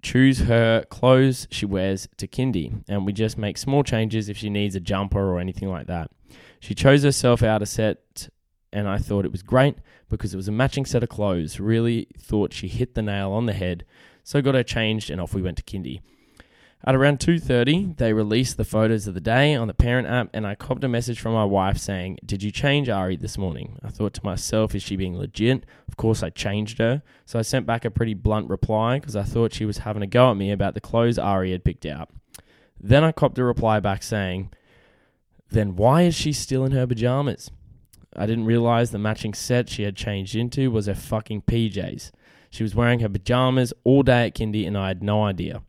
choose 0.00 0.40
her 0.40 0.84
clothes 0.84 1.48
she 1.50 1.66
wears 1.66 2.08
to 2.18 2.28
kindy. 2.28 2.84
And 2.88 3.04
we 3.04 3.12
just 3.12 3.36
make 3.36 3.58
small 3.58 3.82
changes 3.82 4.28
if 4.28 4.36
she 4.36 4.50
needs 4.50 4.76
a 4.76 4.80
jumper 4.80 5.18
or 5.18 5.40
anything 5.40 5.68
like 5.68 5.88
that. 5.88 6.12
She 6.60 6.74
chose 6.74 7.02
herself 7.02 7.42
out 7.42 7.60
a 7.60 7.66
set, 7.66 8.28
and 8.72 8.88
I 8.88 8.98
thought 8.98 9.24
it 9.24 9.32
was 9.32 9.42
great 9.42 9.76
because 10.08 10.32
it 10.32 10.36
was 10.36 10.48
a 10.48 10.52
matching 10.52 10.86
set 10.86 11.02
of 11.02 11.08
clothes. 11.08 11.58
Really 11.58 12.06
thought 12.16 12.52
she 12.52 12.68
hit 12.68 12.94
the 12.94 13.02
nail 13.02 13.32
on 13.32 13.46
the 13.46 13.52
head. 13.52 13.84
So 14.22 14.40
got 14.40 14.54
her 14.54 14.62
changed, 14.62 15.10
and 15.10 15.20
off 15.20 15.34
we 15.34 15.42
went 15.42 15.56
to 15.56 15.64
kindy. 15.64 16.02
At 16.82 16.94
around 16.94 17.20
2:30, 17.20 17.98
they 17.98 18.14
released 18.14 18.56
the 18.56 18.64
photos 18.64 19.06
of 19.06 19.12
the 19.12 19.20
day 19.20 19.54
on 19.54 19.68
the 19.68 19.74
parent 19.74 20.08
app 20.08 20.30
and 20.32 20.46
I 20.46 20.54
copped 20.54 20.82
a 20.82 20.88
message 20.88 21.20
from 21.20 21.34
my 21.34 21.44
wife 21.44 21.76
saying, 21.76 22.20
"Did 22.24 22.42
you 22.42 22.50
change 22.50 22.88
Ari 22.88 23.16
this 23.16 23.36
morning?" 23.36 23.78
I 23.82 23.90
thought 23.90 24.14
to 24.14 24.24
myself, 24.24 24.74
is 24.74 24.82
she 24.82 24.96
being 24.96 25.14
legit? 25.14 25.66
Of 25.88 25.98
course 25.98 26.22
I 26.22 26.30
changed 26.30 26.78
her. 26.78 27.02
So 27.26 27.38
I 27.38 27.42
sent 27.42 27.66
back 27.66 27.84
a 27.84 27.90
pretty 27.90 28.14
blunt 28.14 28.48
reply 28.48 28.98
because 28.98 29.14
I 29.14 29.24
thought 29.24 29.52
she 29.52 29.66
was 29.66 29.78
having 29.78 30.02
a 30.02 30.06
go 30.06 30.30
at 30.30 30.38
me 30.38 30.50
about 30.50 30.72
the 30.72 30.80
clothes 30.80 31.18
Ari 31.18 31.52
had 31.52 31.64
picked 31.64 31.84
out. 31.84 32.08
Then 32.80 33.04
I 33.04 33.12
copped 33.12 33.38
a 33.38 33.44
reply 33.44 33.78
back 33.80 34.02
saying, 34.02 34.48
"Then 35.50 35.76
why 35.76 36.02
is 36.02 36.14
she 36.14 36.32
still 36.32 36.64
in 36.64 36.72
her 36.72 36.86
pajamas?" 36.86 37.50
I 38.16 38.24
didn't 38.24 38.46
realize 38.46 38.90
the 38.90 38.98
matching 38.98 39.34
set 39.34 39.68
she 39.68 39.82
had 39.82 39.96
changed 39.96 40.34
into 40.34 40.70
was 40.70 40.86
her 40.86 40.94
fucking 40.94 41.42
PJs. 41.42 42.10
She 42.48 42.62
was 42.62 42.74
wearing 42.74 43.00
her 43.00 43.08
pajamas 43.10 43.74
all 43.84 44.02
day 44.02 44.28
at 44.28 44.34
kindy 44.34 44.66
and 44.66 44.78
I 44.78 44.88
had 44.88 45.02
no 45.02 45.24
idea. 45.24 45.60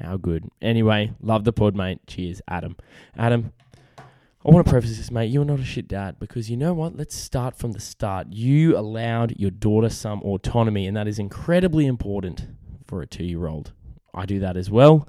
How 0.00 0.16
good. 0.16 0.48
Anyway, 0.62 1.12
love 1.20 1.44
the 1.44 1.52
pod, 1.52 1.76
mate. 1.76 2.00
Cheers, 2.06 2.40
Adam. 2.48 2.76
Adam, 3.16 3.52
I 3.98 4.50
want 4.50 4.64
to 4.64 4.70
preface 4.70 4.96
this, 4.96 5.10
mate. 5.10 5.30
You're 5.30 5.44
not 5.44 5.60
a 5.60 5.64
shit 5.64 5.86
dad 5.86 6.18
because 6.18 6.50
you 6.50 6.56
know 6.56 6.72
what? 6.72 6.96
Let's 6.96 7.14
start 7.14 7.56
from 7.56 7.72
the 7.72 7.80
start. 7.80 8.28
You 8.30 8.76
allowed 8.76 9.38
your 9.38 9.50
daughter 9.50 9.90
some 9.90 10.22
autonomy, 10.22 10.86
and 10.86 10.96
that 10.96 11.06
is 11.06 11.18
incredibly 11.18 11.86
important 11.86 12.46
for 12.86 13.02
a 13.02 13.06
two 13.06 13.24
year 13.24 13.46
old. 13.46 13.72
I 14.14 14.24
do 14.24 14.40
that 14.40 14.56
as 14.56 14.70
well. 14.70 15.06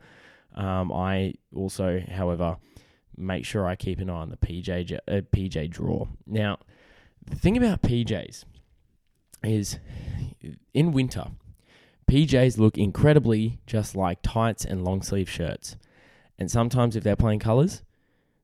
Um, 0.54 0.92
I 0.92 1.36
also, 1.56 2.02
however, 2.14 2.58
make 3.16 3.46
sure 3.46 3.66
I 3.66 3.78
keep 3.78 4.00
an 4.00 4.10
eye 4.10 4.14
on 4.14 4.30
the 4.30 4.38
PJ 4.38 5.00
uh, 5.08 5.22
PJ 5.34 5.70
drawer. 5.70 6.10
Now, 6.28 6.58
the 7.26 7.38
thing 7.38 7.56
about 7.56 7.82
PJs 7.82 8.44
is 9.44 9.80
in 10.74 10.92
winter, 10.92 11.28
PJs 12.12 12.58
look 12.58 12.78
incredibly 12.78 13.62
just 13.65 13.95
like 13.95 14.19
tights 14.21 14.65
and 14.65 14.84
long 14.84 15.02
sleeve 15.02 15.30
shirts. 15.30 15.78
And 16.38 16.52
sometimes, 16.52 16.97
if 16.97 17.06
they're 17.06 17.15
plain 17.15 17.39
colors, 17.39 17.84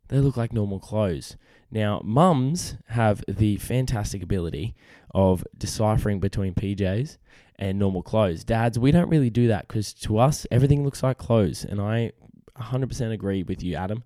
they 0.08 0.20
look 0.20 0.38
like 0.38 0.54
normal 0.54 0.80
clothes. 0.80 1.36
Now, 1.70 2.00
mums 2.02 2.78
have 2.88 3.26
the 3.28 3.58
fantastic 3.58 4.24
ability 4.24 4.74
of 5.14 5.46
deciphering 5.58 6.22
between 6.22 6.54
PJs 6.54 7.18
and 7.60 7.78
normal 7.78 8.04
clothes. 8.04 8.46
Dads, 8.46 8.80
we 8.80 8.92
don't 8.92 9.10
really 9.10 9.30
do 9.30 9.50
that 9.50 9.68
because 9.68 9.94
to 9.96 10.18
us, 10.18 10.48
everything 10.50 10.86
looks 10.86 11.04
like 11.04 11.18
clothes. 11.18 11.66
And 11.66 11.82
I 11.82 12.14
100% 12.58 13.12
agree 13.12 13.44
with 13.44 13.62
you, 13.62 13.76
Adam. 13.76 14.06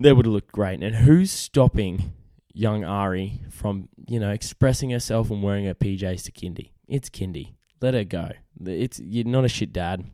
They 0.00 0.14
would 0.14 0.24
have 0.24 0.32
looked 0.32 0.52
great. 0.52 0.82
And 0.82 0.94
who's 0.94 1.30
stopping 1.30 2.14
young 2.54 2.82
Ari 2.82 3.42
from, 3.50 3.90
you 4.06 4.18
know, 4.18 4.30
expressing 4.30 4.88
herself 4.88 5.30
and 5.30 5.42
wearing 5.42 5.66
her 5.66 5.74
PJs 5.74 6.24
to 6.24 6.32
kindy? 6.32 6.70
It's 6.86 7.10
kindy. 7.10 7.52
Let 7.80 7.94
her 7.94 8.04
go. 8.04 8.30
It's 8.64 8.98
you're 9.00 9.24
not 9.24 9.44
a 9.44 9.48
shit 9.48 9.72
dad. 9.72 10.04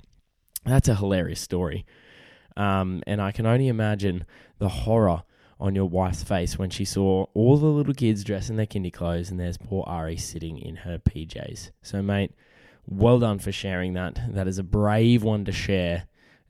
That's 0.64 0.88
a 0.88 0.94
hilarious 0.94 1.40
story. 1.40 1.84
Um, 2.56 3.02
and 3.06 3.20
I 3.20 3.32
can 3.32 3.46
only 3.46 3.68
imagine 3.68 4.24
the 4.58 4.68
horror 4.68 5.22
on 5.60 5.74
your 5.74 5.88
wife's 5.88 6.22
face 6.22 6.58
when 6.58 6.70
she 6.70 6.84
saw 6.84 7.26
all 7.34 7.56
the 7.56 7.66
little 7.66 7.94
kids 7.94 8.24
dressed 8.24 8.50
in 8.50 8.56
their 8.56 8.66
kindy 8.66 8.92
clothes 8.92 9.30
and 9.30 9.38
there's 9.38 9.56
poor 9.56 9.84
Ari 9.86 10.16
sitting 10.16 10.58
in 10.58 10.76
her 10.76 10.98
PJs. 10.98 11.70
So, 11.82 12.02
mate, 12.02 12.32
well 12.86 13.18
done 13.18 13.38
for 13.38 13.52
sharing 13.52 13.94
that. 13.94 14.20
That 14.32 14.46
is 14.46 14.58
a 14.58 14.62
brave 14.62 15.22
one 15.22 15.44
to 15.46 15.52
share, 15.52 16.06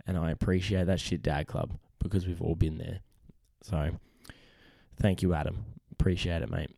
and 0.06 0.18
I 0.18 0.30
appreciate 0.30 0.86
that 0.86 1.00
shit 1.00 1.22
dad 1.22 1.46
club 1.46 1.72
because 2.00 2.26
we've 2.26 2.42
all 2.42 2.54
been 2.54 2.78
there. 2.78 3.00
So, 3.62 3.90
thank 5.00 5.22
you, 5.22 5.34
Adam. 5.34 5.64
Appreciate 5.92 6.42
it, 6.42 6.50
mate. 6.50 6.70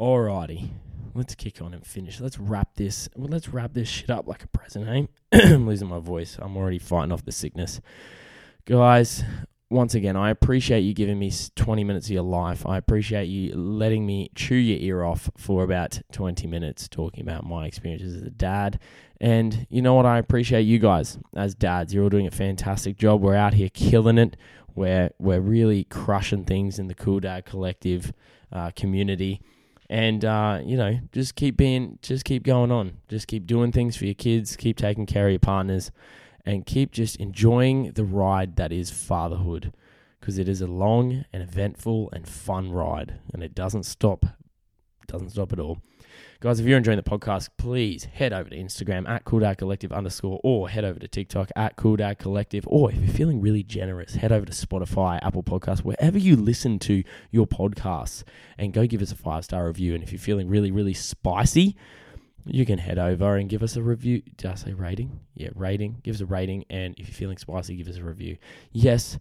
Alrighty 0.00 0.70
let's 1.16 1.34
kick 1.34 1.62
on 1.62 1.74
and 1.74 1.86
finish. 1.86 2.20
Let's 2.20 2.38
wrap 2.38 2.74
this. 2.74 3.08
Well, 3.16 3.28
let's 3.28 3.48
wrap 3.48 3.72
this 3.72 3.88
shit 3.88 4.10
up 4.10 4.26
like 4.26 4.44
a 4.44 4.48
present, 4.48 4.88
eh? 4.88 5.06
I'm 5.54 5.66
losing 5.66 5.88
my 5.88 5.98
voice. 5.98 6.38
I'm 6.40 6.56
already 6.56 6.78
fighting 6.78 7.12
off 7.12 7.24
the 7.24 7.32
sickness, 7.32 7.80
guys. 8.64 9.24
Once 9.68 9.96
again, 9.96 10.16
I 10.16 10.30
appreciate 10.30 10.82
you 10.82 10.94
giving 10.94 11.18
me 11.18 11.32
20 11.56 11.82
minutes 11.82 12.06
of 12.06 12.12
your 12.12 12.22
life. 12.22 12.64
I 12.64 12.76
appreciate 12.76 13.24
you 13.24 13.52
letting 13.56 14.06
me 14.06 14.30
chew 14.36 14.54
your 14.54 14.78
ear 14.78 15.02
off 15.02 15.28
for 15.36 15.64
about 15.64 16.00
20 16.12 16.46
minutes 16.46 16.86
talking 16.86 17.22
about 17.22 17.44
my 17.44 17.66
experiences 17.66 18.14
as 18.14 18.22
a 18.22 18.30
dad. 18.30 18.78
And 19.20 19.66
you 19.68 19.82
know 19.82 19.94
what? 19.94 20.06
I 20.06 20.18
appreciate 20.18 20.62
you 20.62 20.78
guys 20.78 21.18
as 21.34 21.56
dads. 21.56 21.92
You're 21.92 22.04
all 22.04 22.10
doing 22.10 22.28
a 22.28 22.30
fantastic 22.30 22.96
job. 22.96 23.22
We're 23.22 23.34
out 23.34 23.54
here 23.54 23.68
killing 23.68 24.18
it. 24.18 24.36
We're, 24.76 25.10
we're 25.18 25.40
really 25.40 25.82
crushing 25.82 26.44
things 26.44 26.78
in 26.78 26.86
the 26.86 26.94
Cool 26.94 27.18
Dad 27.18 27.44
Collective 27.44 28.12
uh, 28.52 28.70
community 28.76 29.40
and 29.88 30.24
uh, 30.24 30.60
you 30.64 30.76
know 30.76 30.98
just 31.12 31.34
keep 31.34 31.56
being 31.56 31.98
just 32.02 32.24
keep 32.24 32.42
going 32.42 32.70
on. 32.70 32.98
Just 33.08 33.26
keep 33.26 33.46
doing 33.46 33.72
things 33.72 33.96
for 33.96 34.04
your 34.04 34.14
kids. 34.14 34.56
Keep 34.56 34.78
taking 34.78 35.06
care 35.06 35.26
of 35.26 35.32
your 35.32 35.38
partners. 35.40 35.90
And 36.44 36.64
keep 36.64 36.92
just 36.92 37.16
enjoying 37.16 37.92
the 37.92 38.04
ride 38.04 38.54
that 38.56 38.72
is 38.72 38.90
fatherhood. 38.90 39.72
Because 40.20 40.38
it 40.38 40.48
is 40.48 40.60
a 40.60 40.66
long 40.66 41.24
and 41.32 41.42
eventful 41.42 42.10
and 42.12 42.26
fun 42.28 42.70
ride. 42.70 43.18
And 43.32 43.42
it 43.42 43.54
doesn't 43.54 43.84
stop 43.84 44.26
doesn't 45.06 45.30
stop 45.30 45.52
at 45.52 45.60
all 45.60 45.78
Guys, 46.40 46.60
if 46.60 46.66
you're 46.66 46.76
enjoying 46.76 46.98
the 46.98 47.02
podcast, 47.02 47.48
please 47.56 48.04
head 48.04 48.34
over 48.34 48.50
to 48.50 48.56
Instagram 48.56 49.08
at 49.08 49.24
Cool 49.24 49.40
Dad 49.40 49.56
Collective 49.56 49.90
underscore 49.90 50.38
or 50.44 50.68
head 50.68 50.84
over 50.84 50.98
to 51.00 51.08
TikTok 51.08 51.50
at 51.56 51.76
Cool 51.76 51.96
Dad 51.96 52.18
Collective. 52.18 52.64
Or 52.68 52.90
if 52.90 52.98
you're 52.98 53.08
feeling 53.08 53.40
really 53.40 53.62
generous, 53.62 54.16
head 54.16 54.32
over 54.32 54.44
to 54.44 54.52
Spotify, 54.52 55.18
Apple 55.22 55.42
Podcasts, 55.42 55.80
wherever 55.80 56.18
you 56.18 56.36
listen 56.36 56.78
to 56.80 57.02
your 57.30 57.46
podcasts 57.46 58.22
and 58.58 58.74
go 58.74 58.86
give 58.86 59.00
us 59.00 59.12
a 59.12 59.16
five 59.16 59.44
star 59.46 59.66
review. 59.66 59.94
And 59.94 60.02
if 60.02 60.12
you're 60.12 60.18
feeling 60.18 60.46
really, 60.46 60.70
really 60.70 60.92
spicy, 60.92 61.74
you 62.44 62.66
can 62.66 62.78
head 62.78 62.98
over 62.98 63.36
and 63.36 63.48
give 63.48 63.62
us 63.62 63.76
a 63.76 63.82
review. 63.82 64.20
Did 64.36 64.50
I 64.50 64.56
say 64.56 64.74
rating? 64.74 65.20
Yeah, 65.34 65.48
rating. 65.54 66.00
Give 66.02 66.14
us 66.14 66.20
a 66.20 66.26
rating. 66.26 66.66
And 66.68 66.94
if 66.98 67.08
you're 67.08 67.14
feeling 67.14 67.38
spicy, 67.38 67.76
give 67.76 67.88
us 67.88 67.96
a 67.96 68.04
review. 68.04 68.36
Yes, 68.72 69.18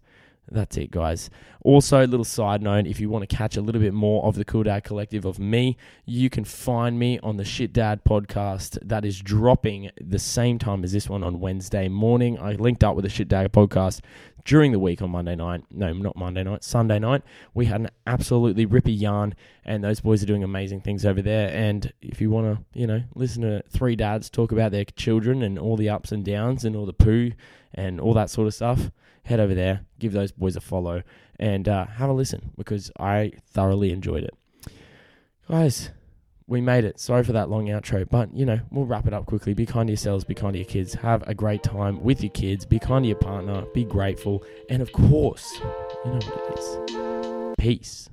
that's 0.52 0.78
it, 0.78 0.92
guys. 0.92 1.30
Also, 1.64 2.06
a 2.06 2.08
little 2.08 2.24
side 2.24 2.62
note 2.62 2.86
if 2.86 3.00
you 3.00 3.10
want 3.10 3.28
to 3.28 3.36
catch 3.36 3.58
a 3.58 3.62
little 3.62 3.82
bit 3.82 3.94
more 3.94 4.24
of 4.26 4.36
the 4.36 4.46
Cool 4.46 4.64
Dad 4.64 4.84
Collective 4.84 5.26
of 5.26 5.40
me, 5.40 5.78
you 6.06 6.30
can 6.30 6.44
find 6.44 7.00
me 7.00 7.20
on 7.20 7.38
the 7.38 7.46
Shit 7.46 7.74
Dad 7.74 8.04
podcast 8.04 8.78
that 8.84 9.04
is 9.04 9.20
dropping 9.20 9.90
the 10.00 10.20
same 10.20 10.60
time 10.60 10.84
as 10.84 10.92
this 10.92 11.10
one 11.10 11.24
on 11.24 11.40
Wednesday 11.40 11.88
morning. 11.88 12.38
I 12.40 12.52
linked 12.54 12.84
up 12.84 12.96
with 12.96 13.04
the 13.04 13.10
Shit 13.10 13.28
Dad 13.28 13.52
podcast 13.52 14.02
during 14.46 14.72
the 14.72 14.80
week 14.80 15.02
on 15.02 15.10
Monday 15.10 15.36
night. 15.36 15.64
No, 15.72 15.92
not 15.92 16.16
Monday 16.16 16.44
night, 16.44 16.64
Sunday 16.64 17.00
night. 17.00 17.24
We 17.56 17.66
had 17.66 17.82
an 17.82 17.90
absolutely 18.06 18.68
rippy 18.68 18.98
yarn, 18.98 19.34
and 19.66 19.84
those 19.84 20.02
boys 20.02 20.22
are 20.22 20.28
doing 20.28 20.44
amazing 20.44 20.82
things 20.82 21.04
over 21.04 21.22
there. 21.22 21.50
And 21.50 21.92
if 22.02 22.22
you 22.22 22.30
want 22.30 22.56
to, 22.56 22.80
you 22.80 22.86
know, 22.86 23.02
listen 23.16 23.42
to 23.42 23.64
three 23.70 23.96
dads 23.96 24.30
talk 24.30 24.52
about 24.52 24.72
their 24.72 24.86
children 24.86 25.42
and 25.42 25.58
all 25.58 25.76
the 25.76 25.90
ups 25.90 26.12
and 26.12 26.24
downs 26.24 26.64
and 26.64 26.76
all 26.76 26.86
the 26.86 26.94
poo 26.94 27.32
and 27.74 28.00
all 28.00 28.14
that 28.14 28.30
sort 28.30 28.48
of 28.48 28.54
stuff, 28.54 28.92
head 29.26 29.40
over 29.40 29.54
there, 29.54 29.82
give 30.00 30.14
those 30.14 30.32
boys 30.32 30.56
a 30.56 30.62
follow, 30.62 31.04
and 31.40 31.68
uh, 31.68 31.86
have 31.86 32.10
a 32.10 32.14
listen 32.14 32.52
because 32.58 32.92
I 32.98 33.34
thoroughly 33.52 33.92
enjoyed 33.92 34.24
it. 34.24 34.34
Guys, 35.50 35.92
we 36.48 36.62
made 36.62 36.86
it. 36.86 37.00
Sorry 37.00 37.24
for 37.24 37.34
that 37.34 37.50
long 37.50 37.68
outro, 37.68 38.08
but 38.10 38.34
you 38.36 38.46
know, 38.46 38.60
we'll 38.72 38.86
wrap 38.86 39.08
it 39.08 39.14
up 39.14 39.26
quickly. 39.26 39.54
Be 39.54 39.66
kind 39.66 39.88
to 39.88 39.92
yourselves, 39.92 40.24
be 40.24 40.36
kind 40.36 40.54
to 40.54 40.60
your 40.60 40.68
kids, 40.68 40.94
have 40.94 41.28
a 41.28 41.34
great 41.34 41.64
time 41.64 42.02
with 42.04 42.22
your 42.22 42.32
kids, 42.32 42.66
be 42.66 42.80
kind 42.80 43.04
to 43.04 43.08
your 43.10 43.18
partner, 43.18 43.64
be 43.74 43.84
grateful, 43.84 44.44
and 44.70 44.82
of 44.82 44.92
course, 44.92 45.60
you 46.06 46.12
know 46.12 46.20
what 46.24 46.52
it 46.52 46.60
is. 46.60 46.78
Peace. 47.58 48.10